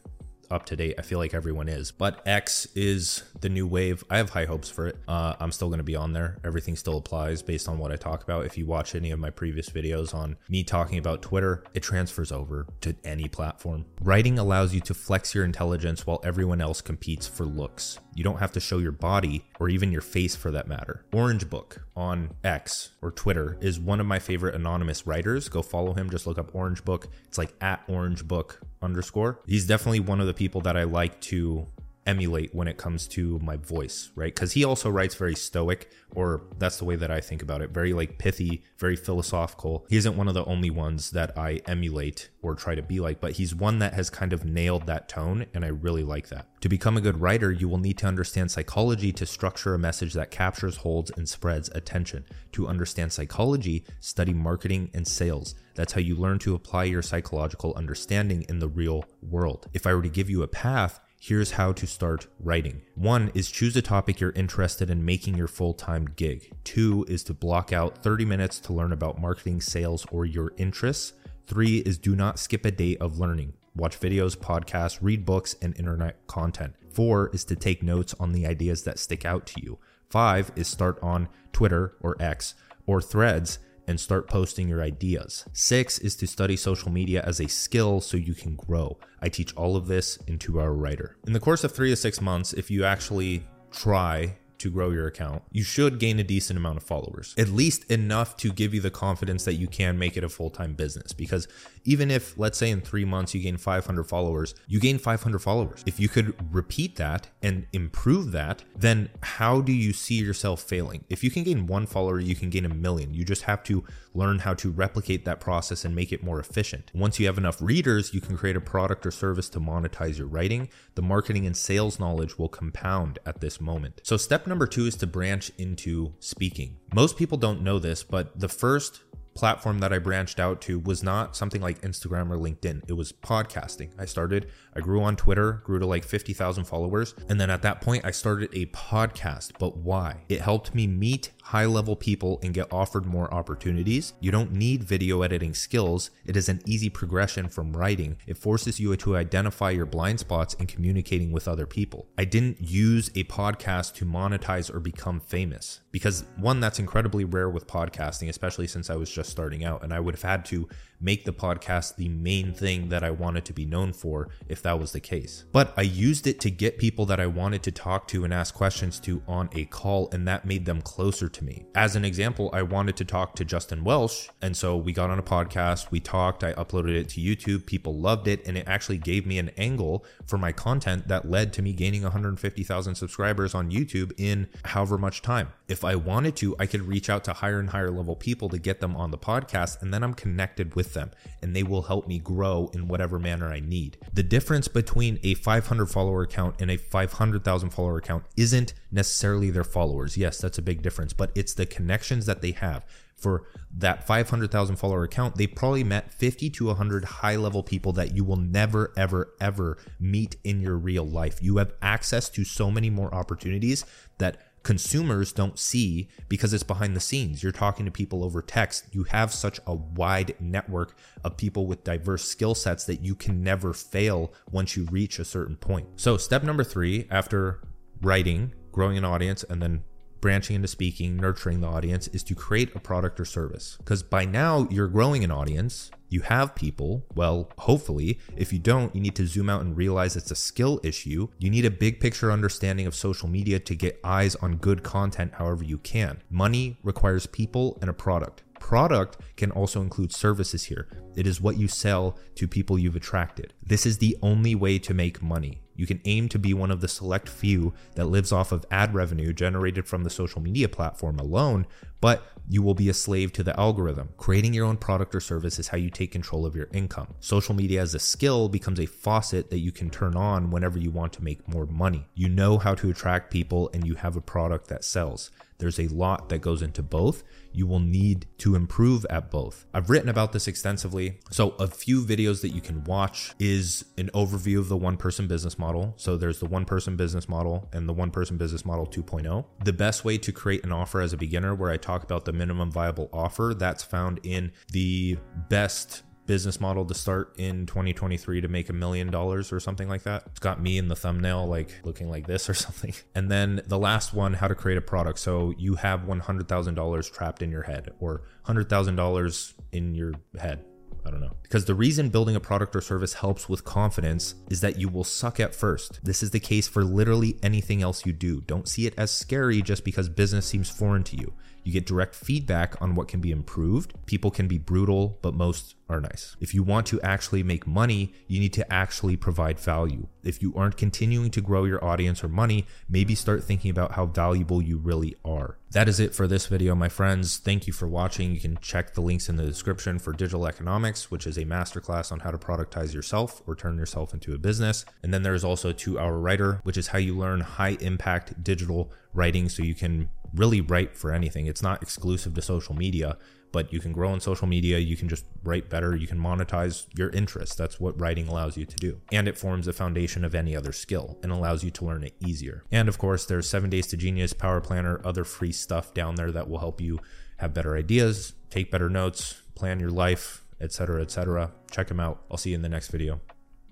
up 0.51 0.67
to 0.67 0.77
date. 0.77 0.95
I 0.99 1.03
feel 1.03 1.19
like 1.19 1.35
everyone 1.35 1.69
is. 1.69 1.91
But 1.91 2.27
X 2.27 2.67
is 2.75 3.25
the 3.41 3.49
new 3.49 3.67
wave. 3.67 4.05
I 4.11 4.19
have 4.19 4.31
high 4.31 4.45
hopes 4.45 4.69
for 4.69 4.87
it. 4.87 4.97
Uh, 5.07 5.35
I'm 5.41 5.53
still 5.53 5.69
going 5.69 5.79
to 5.79 5.85
be 5.85 5.97
on 5.97 6.13
there. 6.13 6.39
Everything 6.45 6.77
still 6.77 6.97
applies 6.97 7.43
based 7.43 7.69
on 7.69 7.79
what 7.79 7.93
I 7.93 7.97
talk 7.97 8.23
about. 8.23 8.47
If 8.47 8.57
you 8.59 8.67
watch 8.67 8.95
any 8.95 9.11
of 9.11 9.19
my 9.19 9.31
previous 9.31 9.69
videos 9.71 10.15
on 10.15 10.37
me 10.49 10.65
talking 10.65 10.99
about 10.99 11.23
Twitter, 11.23 11.65
it 11.75 11.81
transfers 11.81 12.33
over 12.33 12.67
to 12.81 12.95
any 13.05 13.29
platform. 13.29 13.85
Writing 14.01 14.39
allows 14.39 14.75
you 14.75 14.81
to 14.83 14.95
flex 14.95 15.35
your 15.35 15.45
intelligence 15.45 16.07
while 16.07 16.21
everyone 16.25 16.61
else 16.61 16.81
competes 16.81 17.27
for 17.27 17.45
looks. 17.45 17.99
You 18.15 18.25
don't 18.25 18.39
have 18.39 18.53
to 18.53 18.61
show 18.61 18.79
your 18.79 18.93
body 18.93 19.45
or 19.61 19.69
even 19.69 19.93
your 19.93 20.01
face 20.01 20.35
for 20.35 20.51
that 20.51 20.67
matter. 20.67 21.05
Orange 21.13 21.49
Book 21.49 21.83
on 21.97 22.31
X 22.43 22.91
or 23.01 23.13
Twitter 23.13 23.57
is 23.61 23.79
one 23.79 24.01
of 24.01 24.07
my 24.07 24.19
favorite 24.19 24.57
anonymous 24.57 25.07
writers. 25.07 25.49
Go 25.49 25.63
follow 25.63 25.95
him. 25.95 26.11
Just 26.11 26.27
look 26.27 26.39
up 26.39 26.53
Orange 26.53 26.85
Book. 26.85 27.09
It's 27.29 27.39
like 27.39 27.55
at 27.61 27.83
Orange 27.87 28.27
Book 28.27 28.61
underscore. 28.83 29.41
He's 29.47 29.67
definitely 29.67 30.01
one 30.01 30.21
of 30.21 30.27
the 30.27 30.35
people 30.35 30.61
that 30.62 30.77
I 30.77 30.85
like 30.85 31.21
to 31.23 31.67
emulate 32.09 32.55
when 32.55 32.66
it 32.66 32.79
comes 32.79 33.07
to 33.07 33.38
my 33.40 33.57
voice, 33.57 34.11
right? 34.16 34.35
Because 34.35 34.53
he 34.53 34.64
also 34.64 34.88
writes 34.88 35.14
very 35.14 35.35
stoic, 35.35 35.90
or 36.14 36.42
that's 36.59 36.79
the 36.79 36.87
way 36.87 36.97
that 36.97 37.11
I 37.11 37.21
think 37.21 37.42
about 37.42 37.61
it, 37.61 37.71
very 37.71 37.92
like 37.92 38.18
pithy, 38.18 38.62
very 38.79 38.97
philosophical. 38.97 39.87
He 39.90 39.99
isn't 39.99 40.16
one 40.16 40.27
of 40.27 40.35
the 40.35 40.44
only 40.47 40.71
ones 40.71 41.11
that 41.11 41.37
I 41.37 41.61
emulate 41.66 42.31
or 42.40 42.55
try 42.55 42.75
to 42.75 42.83
be 42.83 42.99
like, 42.99 43.21
but 43.21 43.33
he's 43.33 43.55
one 43.55 43.79
that 43.81 43.92
has 43.92 44.09
kind 44.09 44.33
of 44.33 44.44
nailed 44.44 44.87
that 44.87 45.09
tone, 45.09 45.47
and 45.53 45.64
I 45.64 45.68
really 45.68 46.03
like 46.03 46.29
that. 46.31 46.47
To 46.62 46.68
become 46.68 46.97
a 46.97 47.03
good 47.03 47.21
writer, 47.21 47.53
you 47.53 47.68
will 47.68 47.79
need 47.79 47.99
to 47.99 48.07
understand 48.07 48.51
psychology 48.51 49.12
to 49.12 49.27
structure 49.27 49.75
a 49.75 49.79
message 49.79 50.14
that 50.14 50.31
captures, 50.31 50.79
holds, 50.79 51.11
and 51.11 51.29
spreads 51.29 51.68
attention. 51.75 52.25
To 52.53 52.66
understand 52.66 53.12
psychology, 53.12 53.85
study 54.01 54.33
marketing 54.33 54.90
and 54.94 55.07
sales. 55.07 55.55
That's 55.75 55.92
how 55.92 56.01
you 56.01 56.16
learn 56.16 56.38
to 56.40 56.55
apply 56.55 56.85
your 56.85 57.03
psychological 57.03 57.75
understanding 57.75 58.47
in 58.49 58.59
the 58.59 58.68
real 58.68 59.05
world. 59.23 59.68
If 59.75 59.87
I 59.87 59.94
were 59.94 60.03
to 60.03 60.09
give 60.09 60.31
you 60.31 60.42
a 60.42 60.49
path, 60.49 60.99
here's 61.18 61.52
how 61.52 61.72
to 61.72 61.87
start 61.87 62.28
writing. 62.38 62.83
One 62.94 63.31
is 63.35 63.50
choose 63.50 63.76
a 63.76 63.83
topic 63.83 64.20
you're 64.20 64.33
interested 64.33 64.88
in 64.88 65.04
making 65.04 65.37
your 65.37 65.48
full 65.48 65.74
time 65.74 66.07
gig. 66.16 66.52
Two 66.64 67.04
is 67.09 67.24
to 67.24 67.35
block 67.35 67.72
out 67.72 68.02
30 68.02 68.24
minutes 68.24 68.61
to 68.61 68.72
learn 68.72 68.92
about 68.92 69.20
marketing, 69.20 69.61
sales, 69.61 70.07
or 70.12 70.24
your 70.24 70.52
interests. 70.57 71.12
Three 71.46 71.78
is 71.78 71.98
do 71.98 72.14
not 72.14 72.38
skip 72.38 72.64
a 72.64 72.70
day 72.70 72.96
of 72.98 73.18
learning. 73.18 73.54
Watch 73.74 73.98
videos, 73.98 74.37
podcasts, 74.37 74.98
read 75.00 75.24
books, 75.24 75.57
and 75.61 75.76
internet 75.78 76.26
content. 76.26 76.74
Four 76.92 77.31
is 77.33 77.44
to 77.44 77.57
take 77.57 77.83
notes 77.83 78.14
on 78.18 78.33
the 78.33 78.46
ideas 78.46 78.85
that 78.85 78.98
stick 78.98 79.24
out 79.24 79.46
to 79.46 79.62
you. 79.62 79.78
Five 80.09 80.50
is 80.57 80.68
start 80.68 80.98
on 81.02 81.28
Twitter 81.52 81.94
or 82.00 82.16
X 82.20 82.54
or 82.87 83.00
threads 83.00 83.59
and 83.88 83.98
start 83.98 84.29
posting 84.29 84.68
your 84.68 84.83
ideas. 84.83 85.44
Six 85.53 85.98
is 85.98 86.14
to 86.16 86.27
study 86.27 86.57
social 86.57 86.92
media 86.92 87.22
as 87.24 87.40
a 87.40 87.48
skill 87.48 88.01
so 88.01 88.16
you 88.16 88.35
can 88.35 88.55
grow. 88.55 88.98
I 89.20 89.29
teach 89.29 89.55
all 89.57 89.74
of 89.74 89.88
this 89.88 90.18
in 90.29 90.38
Two 90.38 90.61
Hour 90.61 90.74
Writer. 90.74 91.16
In 91.27 91.33
the 91.33 91.40
course 91.40 91.64
of 91.64 91.72
three 91.72 91.90
to 91.90 91.96
six 91.96 92.20
months, 92.20 92.53
if 92.53 92.70
you 92.70 92.85
actually 92.85 93.44
try 93.72 94.37
to 94.59 94.71
grow 94.71 94.90
your 94.90 95.07
account, 95.07 95.42
you 95.51 95.62
should 95.62 95.99
gain 95.99 96.18
a 96.18 96.25
decent 96.25 96.57
amount 96.57 96.77
of 96.77 96.83
followers, 96.83 97.35
at 97.38 97.49
least 97.49 97.85
enough 97.90 98.37
to 98.38 98.53
give 98.53 98.75
you 98.75 98.81
the 98.81 98.90
confidence 98.90 99.44
that 99.44 99.55
you 99.55 99.66
can 99.66 99.99
make 99.99 100.16
it 100.16 100.25
a 100.25 100.29
full 100.29 100.51
time 100.51 100.75
business. 100.75 101.12
Because 101.12 101.49
even 101.85 102.11
if, 102.11 102.37
let's 102.38 102.59
say, 102.59 102.71
in 102.71 102.81
three 102.81 103.05
months 103.05 103.35
you 103.35 103.42
gain 103.42 103.57
500 103.57 104.05
followers, 104.05 104.55
you 104.66 104.81
gain 104.81 104.99
500 104.99 105.38
followers. 105.38 105.83
If 105.87 106.01
you 106.01 106.09
could 106.09 106.35
repeat 106.55 106.97
that 106.97 107.29
and 107.42 107.66
improve 107.73 108.33
that, 108.33 108.64
then 108.77 109.11
how 109.23 109.61
do 109.61 109.73
you 109.73 109.92
see 109.92 110.16
yourself 110.16 110.61
failing? 110.61 111.05
If 111.09 111.23
you 111.23 111.31
can 111.31 111.44
gain 111.44 111.66
one 111.66 111.87
follower, 111.87 112.18
you 112.21 112.35
can 112.35 112.51
gain 112.51 112.64
a 112.64 112.75
million. 112.75 113.14
You 113.14 113.25
just 113.25 113.42
have 113.42 113.62
to 113.64 113.85
learn 114.14 114.40
how 114.40 114.55
to 114.55 114.71
replicate 114.71 115.25
that 115.25 115.40
process 115.40 115.85
and 115.85 115.94
make 115.94 116.12
it 116.12 116.23
more 116.23 116.40
efficient. 116.40 116.90
Once 116.92 117.21
you 117.21 117.27
have 117.27 117.38
enough 117.38 117.61
readers, 117.62 118.12
you 118.12 118.21
can 118.21 118.37
create 118.37 118.57
a 118.57 118.61
product 118.61 119.07
or 119.07 119.11
service 119.11 119.49
to 119.51 119.61
monetize 119.61 120.18
your 120.18 120.27
writing. 120.27 120.68
The 120.94 121.03
marketing 121.03 121.47
and 121.47 121.57
sales 121.57 122.01
knowledge 122.01 122.38
will 122.38 122.49
compound 122.49 123.18
at 123.25 123.40
this 123.40 123.61
moment. 123.61 124.01
So, 124.03 124.16
step 124.16 124.47
number 124.49 124.67
two 124.67 124.87
is 124.87 124.97
to 124.97 125.07
branch 125.07 125.53
into 125.59 126.15
speaking. 126.19 126.77
Most 126.95 127.17
people 127.17 127.39
don't 127.39 127.63
know 127.63 127.79
this, 127.79 128.03
but 128.03 128.39
the 128.39 128.49
first 128.49 129.03
platform 129.38 129.79
that 129.79 129.92
I 129.92 130.01
branched 130.01 130.40
out 130.40 130.61
to 130.62 130.81
was 130.81 131.05
not 131.05 131.37
something 131.37 131.62
like 131.62 131.83
Instagram 131.83 132.29
or 132.29 132.37
LinkedIn. 132.37 132.83
It 132.88 132.94
was 132.94 133.12
podcasting. 133.12 133.92
I 133.96 134.05
started, 134.05 134.51
I 134.74 134.81
grew 134.81 135.01
on 135.01 135.14
Twitter, 135.14 135.62
grew 135.64 135.79
to 135.79 135.87
like 135.87 136.05
50,000 136.05 136.64
followers. 136.64 137.14
And 137.29 137.40
then 137.40 137.48
at 137.48 137.62
that 137.62 137.81
point, 137.81 138.05
I 138.05 138.11
started 138.11 138.51
a 138.53 138.66
podcast. 138.66 139.53
But 139.61 139.77
why? 139.77 140.24
It 140.29 140.40
helped 140.40 140.74
me 140.74 140.88
meet 140.88 141.31
high 141.48 141.64
level 141.64 141.96
people 141.96 142.38
and 142.42 142.53
get 142.53 142.70
offered 142.70 143.07
more 143.07 143.33
opportunities. 143.33 144.12
You 144.20 144.31
don't 144.31 144.53
need 144.53 144.85
video 144.85 145.22
editing 145.22 145.55
skills. 145.55 146.11
It 146.27 146.37
is 146.37 146.48
an 146.48 146.61
easy 146.66 146.90
progression 146.90 147.48
from 147.48 147.74
writing. 147.74 148.18
It 148.27 148.37
forces 148.37 148.79
you 148.79 148.94
to 148.94 149.16
identify 149.16 149.70
your 149.70 149.87
blind 149.87 150.20
spots 150.20 150.55
in 150.55 150.66
communicating 150.66 151.33
with 151.33 151.48
other 151.48 151.64
people. 151.64 152.07
I 152.18 152.24
didn't 152.24 152.61
use 152.61 153.09
a 153.14 153.24
podcast 153.24 153.94
to 153.94 154.05
monetize 154.05 154.74
or 154.74 154.81
become 154.81 155.20
famous 155.20 155.81
because 155.90 156.24
one, 156.37 156.61
that's 156.61 156.79
incredibly 156.79 157.24
rare 157.24 157.48
with 157.48 157.66
podcasting, 157.66 158.29
especially 158.29 158.66
since 158.66 158.90
I 158.90 158.96
was 158.96 159.11
just 159.11 159.28
starting 159.29 159.64
out. 159.64 159.83
And 159.83 159.93
I 159.93 160.01
would 160.01 160.14
have 160.14 160.23
had 160.23 160.45
to 160.47 160.69
make 161.01 161.25
the 161.25 161.33
podcast 161.33 161.97
the 161.97 162.09
main 162.09 162.53
thing 162.53 162.89
that 162.89 163.05
I 163.05 163.11
wanted 163.11 163.45
to 163.47 163.53
be 163.53 163.65
known 163.65 163.93
for 163.93 164.29
if 164.49 164.63
that 164.63 164.79
was 164.79 164.93
the 164.93 165.01
case. 165.01 165.45
But 165.53 165.73
I 165.77 165.83
used 165.83 166.27
it 166.27 166.41
to 166.41 166.51
get 166.51 166.79
people 166.79 167.07
that 167.07 167.21
I 167.21 167.27
wanted 167.27 167.63
to 167.65 167.73
talk 167.73 168.09
to 168.09 168.25
and 168.25 168.35
ask 168.35 168.55
questions 168.55 168.99
to 169.01 169.23
on 169.27 169.49
a 169.53 169.65
call, 169.67 170.09
and 170.13 170.27
that 170.27 170.45
made 170.45 170.65
them 170.65 170.83
closer 170.83 171.29
to 171.29 171.45
me. 171.45 171.67
As 171.75 171.97
an 171.97 172.05
example, 172.05 172.51
I 172.53 172.63
wanted 172.63 172.97
to 172.97 173.05
talk 173.05 173.35
to 173.37 173.45
Justin 173.45 173.85
Welsh, 173.85 174.29
and 174.43 174.57
so 174.57 174.77
we 174.77 174.93
got 174.93 175.11
on 175.11 175.19
a 175.19 175.23
podcast, 175.23 175.91
we 175.91 176.01
talked, 176.01 176.43
I 176.43 176.53
uploaded 176.55 176.97
it 176.97 177.09
to 177.11 177.21
YouTube, 177.21 177.67
people 177.67 177.95
loved 177.95 178.27
it, 178.29 178.47
and 178.47 178.57
it 178.57 178.67
actually 178.67 178.99
gave 178.99 179.27
me 179.27 179.39
an 179.39 179.51
angle 179.57 180.05
for 180.27 180.39
my 180.39 180.53
content 180.53 181.09
that 181.09 181.31
led 181.31 181.53
to 181.55 181.63
me 181.63 181.73
gaining 181.73 182.03
150,000 182.03 182.95
subscribers 182.95 183.55
on 183.55 183.71
YouTube 183.71 184.13
in 184.17 184.49
however 184.65 184.99
much 184.99 185.23
time. 185.23 185.53
If 185.69 185.85
I 185.85 185.95
wanted 185.95 186.37
to, 186.37 186.57
I 186.59 186.67
could 186.67 186.83
reach 186.83 187.09
out 187.11 187.25
to 187.25 187.35
higher 187.35 187.61
and 187.61 187.71
higher 187.71 187.91
level 187.91 188.17
people 188.17 188.49
to 188.49 188.59
get 188.59 188.81
them 188.81 188.97
on 188.97 189.11
the 189.11 189.19
podcast, 189.19 189.81
and 189.83 189.93
then 189.93 190.03
I'm 190.03 190.15
connected 190.15 190.75
with 190.75 190.88
with 190.88 190.94
them 190.94 191.11
and 191.42 191.55
they 191.55 191.62
will 191.62 191.83
help 191.83 192.07
me 192.07 192.18
grow 192.18 192.70
in 192.72 192.88
whatever 192.88 193.18
manner 193.18 193.48
I 193.48 193.61
need. 193.61 193.98
The 194.12 194.22
difference 194.22 194.68
between 194.68 195.18
a 195.22 195.35
500 195.35 195.87
follower 195.87 196.22
account 196.22 196.61
and 196.61 196.70
a 196.70 196.77
500,000 196.77 197.70
follower 197.70 197.98
account 197.98 198.24
isn't 198.37 198.74
necessarily 198.90 199.51
their 199.51 199.64
followers. 199.64 200.16
Yes, 200.16 200.38
that's 200.38 200.59
a 200.59 200.62
big 200.62 200.83
difference, 200.83 201.12
but 201.12 201.31
it's 201.35 201.55
the 201.55 201.66
connections 201.66 202.27
that 202.27 202.40
they 202.40 202.53
have. 202.53 202.85
For 203.16 203.44
that 203.77 204.07
500,000 204.07 204.77
follower 204.77 205.03
account, 205.03 205.35
they 205.37 205.48
probably 205.48 205.83
met 205.83 206.14
50 206.14 206.51
to 206.51 206.66
100 206.66 207.05
high 207.05 207.35
level 207.35 207.64
people 207.64 207.92
that 207.94 208.14
you 208.14 208.22
will 208.22 208.37
never, 208.37 208.92
ever, 208.96 209.35
ever 209.40 209.77
meet 209.98 210.37
in 210.44 210.61
your 210.61 210.77
real 210.77 211.05
life. 211.05 211.42
You 211.42 211.57
have 211.57 211.72
access 211.83 212.29
to 212.31 212.44
so 212.44 212.70
many 212.70 212.90
more 212.90 213.12
opportunities 213.12 213.85
that 214.18 214.48
consumers 214.62 215.33
don't 215.33 215.59
see 215.59 216.09
because 216.29 216.53
it's 216.53 216.62
behind 216.62 216.94
the 216.94 217.01
scenes. 217.01 217.42
You're 217.42 217.53
talking 217.53 217.85
to 217.87 217.90
people 217.90 218.25
over 218.25 218.42
text. 218.42 218.87
You 218.92 219.05
have 219.05 219.33
such 219.33 219.61
a 219.66 219.75
wide 219.75 220.35
network 220.40 220.97
of 221.25 221.37
people 221.37 221.66
with 221.66 221.85
diverse 221.85 222.25
skill 222.25 222.55
sets 222.55 222.85
that 222.85 223.01
you 223.01 223.14
can 223.14 223.42
never 223.42 223.73
fail 223.73 224.33
once 224.51 224.77
you 224.77 224.85
reach 224.85 225.18
a 225.18 225.25
certain 225.25 225.57
point. 225.57 225.88
So, 225.97 226.16
step 226.16 226.42
number 226.42 226.64
three 226.64 227.07
after 227.11 227.61
writing, 228.01 228.55
growing 228.73 228.99
an 228.99 229.05
audience, 229.05 229.44
and 229.44 229.62
then 229.62 229.83
branching 230.20 230.57
into 230.57 230.68
speaking, 230.68 231.16
nurturing 231.16 231.61
the 231.61 231.66
audience 231.66 232.09
is 232.09 232.22
to 232.24 232.35
create 232.35 232.74
a 232.74 232.81
product 232.81 233.20
or 233.20 233.24
service. 233.24 233.76
Because 233.78 234.02
by 234.02 234.24
now 234.24 234.66
you're 234.70 234.88
growing 234.88 235.24
an 235.24 235.31
audience, 235.31 235.90
you 236.09 236.22
have 236.22 236.54
people. 236.54 237.04
Well, 237.14 237.50
hopefully, 237.59 238.18
if 238.37 238.52
you 238.52 238.59
don't, 238.59 238.94
you 238.94 239.00
need 239.00 239.16
to 239.16 239.26
zoom 239.26 239.50
out 239.50 239.61
and 239.61 239.76
realize 239.76 240.16
it's 240.16 240.31
a 240.31 240.37
skill 240.37 240.81
issue. 240.83 241.28
You 241.38 241.50
need 241.50 241.64
a 241.64 241.70
big 241.70 242.00
picture 242.00 242.33
understanding 242.33 242.87
of 242.87 242.94
social 242.94 243.28
media 243.28 243.59
to 243.61 243.74
get 243.74 244.00
eyes 244.02 244.35
on 244.37 244.57
good 244.57 244.83
content 244.83 245.35
however 245.35 245.64
you 245.64 245.78
can. 245.78 246.22
Money 246.31 246.78
requires 246.83 247.26
people 247.26 247.78
and 247.81 247.90
a 247.90 247.92
product. 247.92 248.42
Product 248.61 249.16
can 249.37 249.51
also 249.51 249.81
include 249.81 250.12
services 250.12 250.64
here. 250.64 250.88
It 251.16 251.27
is 251.27 251.40
what 251.40 251.57
you 251.57 251.68
sell 251.68 252.18
to 252.35 252.47
people 252.47 252.79
you've 252.79 252.97
attracted. 252.97 253.55
This 253.62 253.87
is 253.87 253.99
the 253.99 254.16
only 254.23 254.55
way 254.55 254.79
to 254.81 254.94
make 254.94 255.23
money. 255.23 255.62
You 255.75 255.87
can 255.87 256.01
aim 256.05 256.29
to 256.31 256.38
be 256.38 256.55
one 256.55 256.71
of 256.71 256.81
the 256.81 256.88
select 256.88 257.29
few 257.29 257.73
that 257.94 258.07
lives 258.07 258.33
off 258.33 258.51
of 258.51 258.66
ad 258.71 258.94
revenue 258.94 259.33
generated 259.33 259.87
from 259.87 260.03
the 260.03 260.11
social 260.11 260.42
media 260.42 260.68
platform 260.68 261.18
alone, 261.18 261.66
but 262.01 262.23
you 262.49 262.63
will 262.63 262.75
be 262.75 262.89
a 262.89 262.95
slave 262.95 263.33
to 263.35 263.43
the 263.43 263.59
algorithm. 263.61 264.09
Creating 264.17 264.55
your 264.55 264.67
own 264.67 264.79
product 264.79 265.15
or 265.15 265.21
service 265.21 265.59
is 265.59 265.69
how 265.69 265.77
you 265.77 265.91
take 265.91 266.11
control 266.11 266.47
of 266.47 266.57
your 266.57 266.69
income. 266.73 267.09
Social 267.21 267.55
media 267.55 267.83
as 267.83 267.95
a 267.95 267.99
skill 267.99 268.49
becomes 268.49 268.81
a 268.81 268.87
faucet 268.87 269.51
that 269.51 269.59
you 269.59 269.71
can 269.71 269.91
turn 269.91 270.17
on 270.17 270.51
whenever 270.51 270.79
you 270.79 270.91
want 270.91 271.13
to 271.15 271.25
make 271.25 271.47
more 271.47 271.67
money. 271.67 272.07
You 272.15 272.29
know 272.29 272.57
how 272.59 272.75
to 272.77 272.91
attract 272.91 273.31
people 273.31 273.71
and 273.75 273.87
you 273.87 273.97
have 273.97 274.17
a 274.17 274.23
product 274.23 274.69
that 274.69 274.85
sells. 274.85 275.31
There's 275.59 275.81
a 275.81 275.89
lot 275.89 276.29
that 276.29 276.39
goes 276.39 276.63
into 276.63 276.83
both. 276.83 277.25
You 277.53 277.67
will 277.67 277.81
need 277.81 278.27
to 278.39 278.55
improve 278.55 279.05
at 279.11 279.31
both. 279.31 279.67
I've 279.75 279.91
written 279.91 280.09
about 280.09 280.33
this 280.33 280.47
extensively. 280.47 281.19
So, 281.31 281.51
a 281.59 281.67
few 281.67 282.05
videos 282.05 282.43
that 282.43 282.51
you 282.51 282.61
can 282.61 282.85
watch 282.85 283.33
is 283.41 283.85
an 283.97 284.11
overview 284.15 284.59
of 284.59 284.69
the 284.69 284.77
one 284.77 284.97
person 284.97 285.27
business 285.27 285.59
model. 285.59 285.95
So, 285.97 286.17
there's 286.17 286.39
the 286.39 286.47
one 286.47 286.65
person 286.65 286.97
business 286.97 287.29
model 287.29 287.69
and 287.73 287.89
the 287.89 287.93
one 287.93 288.13
person 288.13 288.37
business 288.37 288.65
model 288.65 288.87
2.0. 288.87 289.45
The 289.65 289.73
best 289.73 290.05
way 290.05 290.17
to 290.19 290.31
create 290.31 290.63
an 290.63 290.71
offer 290.71 291.01
as 291.01 291.13
a 291.13 291.17
beginner, 291.17 291.55
where 291.55 291.73
I 291.73 291.77
talk 291.88 292.05
about 292.05 292.24
the 292.24 292.33
minimum 292.33 292.70
viable 292.70 293.09
offer, 293.12 293.55
that's 293.57 293.83
found 293.83 294.20
in 294.22 294.53
the 294.72 295.16
best 295.48 296.03
business 296.27 296.61
model 296.61 296.85
to 296.85 296.94
start 296.94 297.35
in 297.38 297.64
2023 297.64 298.42
to 298.42 298.48
make 298.48 298.68
a 298.68 298.72
million 298.74 299.11
dollars 299.11 299.51
or 299.51 299.59
something 299.59 299.88
like 299.88 300.03
that. 300.03 300.24
It's 300.27 300.38
got 300.38 300.61
me 300.61 300.77
in 300.77 300.88
the 300.88 300.94
thumbnail, 300.94 301.46
like 301.46 301.70
looking 301.85 302.11
like 302.11 302.27
this 302.27 302.51
or 302.51 302.55
something. 302.55 302.94
And 303.14 303.31
then 303.31 303.62
the 303.66 303.79
last 303.79 304.12
one, 304.12 304.35
how 304.35 304.46
to 304.46 304.55
create 304.55 304.77
a 304.77 304.83
product. 304.83 305.18
So 305.18 305.55
you 305.57 305.77
have 305.77 306.01
$100,000 306.01 307.12
trapped 307.12 307.42
in 307.42 307.51
your 307.51 307.62
head 307.62 307.90
or 307.98 308.24
$100,000 308.46 309.55
in 309.72 309.94
your 309.94 310.12
head. 310.38 310.64
I 311.07 311.11
don't 311.11 311.20
know. 311.20 311.37
Because 311.42 311.64
the 311.64 311.74
reason 311.74 312.11
building 312.11 312.37
a 312.37 312.40
product 312.40 312.77
or 312.77 312.83
service 312.83 313.14
helps 313.14 313.48
with 313.48 313.64
confidence 313.64 314.35
is 314.51 314.61
that 314.61 314.79
you 314.79 314.90
will 314.90 315.05
suck 315.05 315.40
at 315.40 315.55
first. 315.55 316.01
This 316.05 316.22
is 316.22 316.33
the 316.33 316.40
case 316.40 316.68
for 316.68 316.85
literally 316.85 317.38
anything 317.42 317.81
else 317.81 318.05
you 318.05 318.12
do. 318.12 318.42
Don't 318.42 318.68
see 318.68 318.87
it 318.87 318.92
as 318.98 319.11
scary 319.11 319.62
just 319.62 319.85
because 319.85 320.11
business 320.11 320.44
seems 320.44 320.68
foreign 320.68 321.05
to 321.05 321.16
you. 321.16 321.33
You 321.64 321.73
get 321.73 321.87
direct 321.87 322.14
feedback 322.14 322.81
on 322.81 322.94
what 322.94 323.09
can 323.09 323.21
be 323.21 323.31
improved. 323.31 323.94
People 324.07 324.31
can 324.31 324.49
be 324.49 324.59
brutal, 324.59 325.18
but 325.23 325.35
most 325.35 325.75
are 325.88 326.01
nice. 326.01 326.37
If 326.40 326.55
you 326.55 326.62
want 326.62 326.87
to 326.88 327.01
actually 327.01 327.42
make 327.42 327.66
money, 327.66 328.12
you 328.27 328.40
need 328.40 328.53
to 328.55 328.73
actually 328.73 329.16
provide 329.16 329.59
value. 329.59 330.09
If 330.23 330.42
you 330.42 330.53
aren't 330.55 330.77
continuing 330.77 331.31
to 331.31 331.40
grow 331.40 331.64
your 331.64 331.83
audience 331.83 332.23
or 332.23 332.29
money, 332.29 332.66
maybe 332.88 333.14
start 333.14 333.44
thinking 333.44 333.71
about 333.71 333.92
how 333.92 334.07
valuable 334.07 334.61
you 334.61 334.77
really 334.77 335.16
are. 335.25 335.57
That 335.71 335.88
is 335.88 336.01
it 336.01 336.14
for 336.14 336.27
this 336.27 336.47
video, 336.47 336.75
my 336.75 336.88
friends. 336.88 337.38
Thank 337.38 337.66
you 337.66 337.73
for 337.73 337.88
watching. 337.88 338.33
You 338.33 338.40
can 338.40 338.59
check 338.61 338.94
the 338.94 339.01
links 339.01 339.29
in 339.29 339.37
the 339.37 339.44
description 339.44 339.99
for 339.99 340.12
Digital 340.12 340.47
Economics, 340.47 341.11
which 341.11 341.27
is 341.27 341.38
a 341.38 341.44
masterclass 341.44 342.12
on 342.12 342.21
how 342.21 342.31
to 342.31 342.38
productize 342.38 342.94
yourself 342.94 343.42
or 343.47 343.55
turn 343.55 343.77
yourself 343.77 344.12
into 344.12 344.35
a 344.35 344.38
business. 344.38 344.85
And 345.03 345.12
then 345.12 345.23
there's 345.23 345.44
also 345.44 345.73
Two 345.73 345.99
Hour 345.99 346.18
Writer, 346.18 346.61
which 346.62 346.77
is 346.77 346.88
how 346.88 346.99
you 346.99 347.16
learn 347.16 347.40
high 347.40 347.77
impact 347.81 348.42
digital 348.42 348.92
writing 349.14 349.49
so 349.49 349.62
you 349.62 349.75
can 349.75 350.09
really 350.35 350.61
write 350.61 350.97
for 350.97 351.12
anything. 351.12 351.47
It's 351.47 351.62
not 351.62 351.83
exclusive 351.83 352.35
to 352.35 352.43
social 352.43 352.75
media 352.75 353.19
but 353.53 353.73
you 353.73 353.81
can 353.81 353.93
grow 353.93 354.12
in 354.12 354.21
social 354.21 354.47
media. 354.47 354.79
You 354.79 354.97
can 354.97 355.09
just 355.09 355.25
write 355.43 355.69
better. 355.69 355.97
You 355.97 356.07
can 356.07 356.19
monetize 356.19 356.87
your 356.97 357.11
interests. 357.11 357.57
That's 357.57 357.81
what 357.81 357.99
writing 358.01 358.29
allows 358.29 358.57
you 358.57 358.64
to 358.64 358.77
do. 358.77 359.01
And 359.12 359.27
it 359.27 359.38
forms 359.38 359.67
the 359.67 359.73
foundation 359.73 360.25
of 360.25 360.35
any 360.35 360.55
other 360.55 360.73
skill 360.73 361.19
and 361.23 361.33
allows 361.33 361.64
you 361.64 361.71
to 361.73 361.85
learn 361.85 362.05
it 362.05 362.14
easier. 362.21 362.64
And 362.71 362.88
of 362.88 362.99
course, 362.99 363.27
there's 363.27 363.49
Seven 363.49 363.71
Days 363.71 363.87
to 363.88 363.97
Genius, 363.97 364.33
Power 364.33 364.61
Planner, 364.61 365.01
other 365.05 365.25
free 365.25 365.53
stuff 365.53 365.95
down 365.95 366.14
there 366.17 366.33
that 366.33 366.49
will 366.49 366.59
help 366.59 366.81
you 366.81 367.01
have 367.38 367.55
better 367.55 367.77
ideas, 367.77 368.35
take 368.51 368.71
better 368.71 368.88
notes, 368.91 369.43
plan 369.55 369.81
your 369.81 369.91
life, 369.91 370.45
etc., 370.61 371.03
etc. 371.03 371.53
Check 371.71 371.88
them 371.88 372.01
out. 372.01 372.23
I'll 372.31 372.37
see 372.37 372.51
you 372.51 372.57
in 372.57 372.62
the 372.62 372.69
next 372.69 372.88
video. 372.88 373.21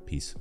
Peace. 0.07 0.35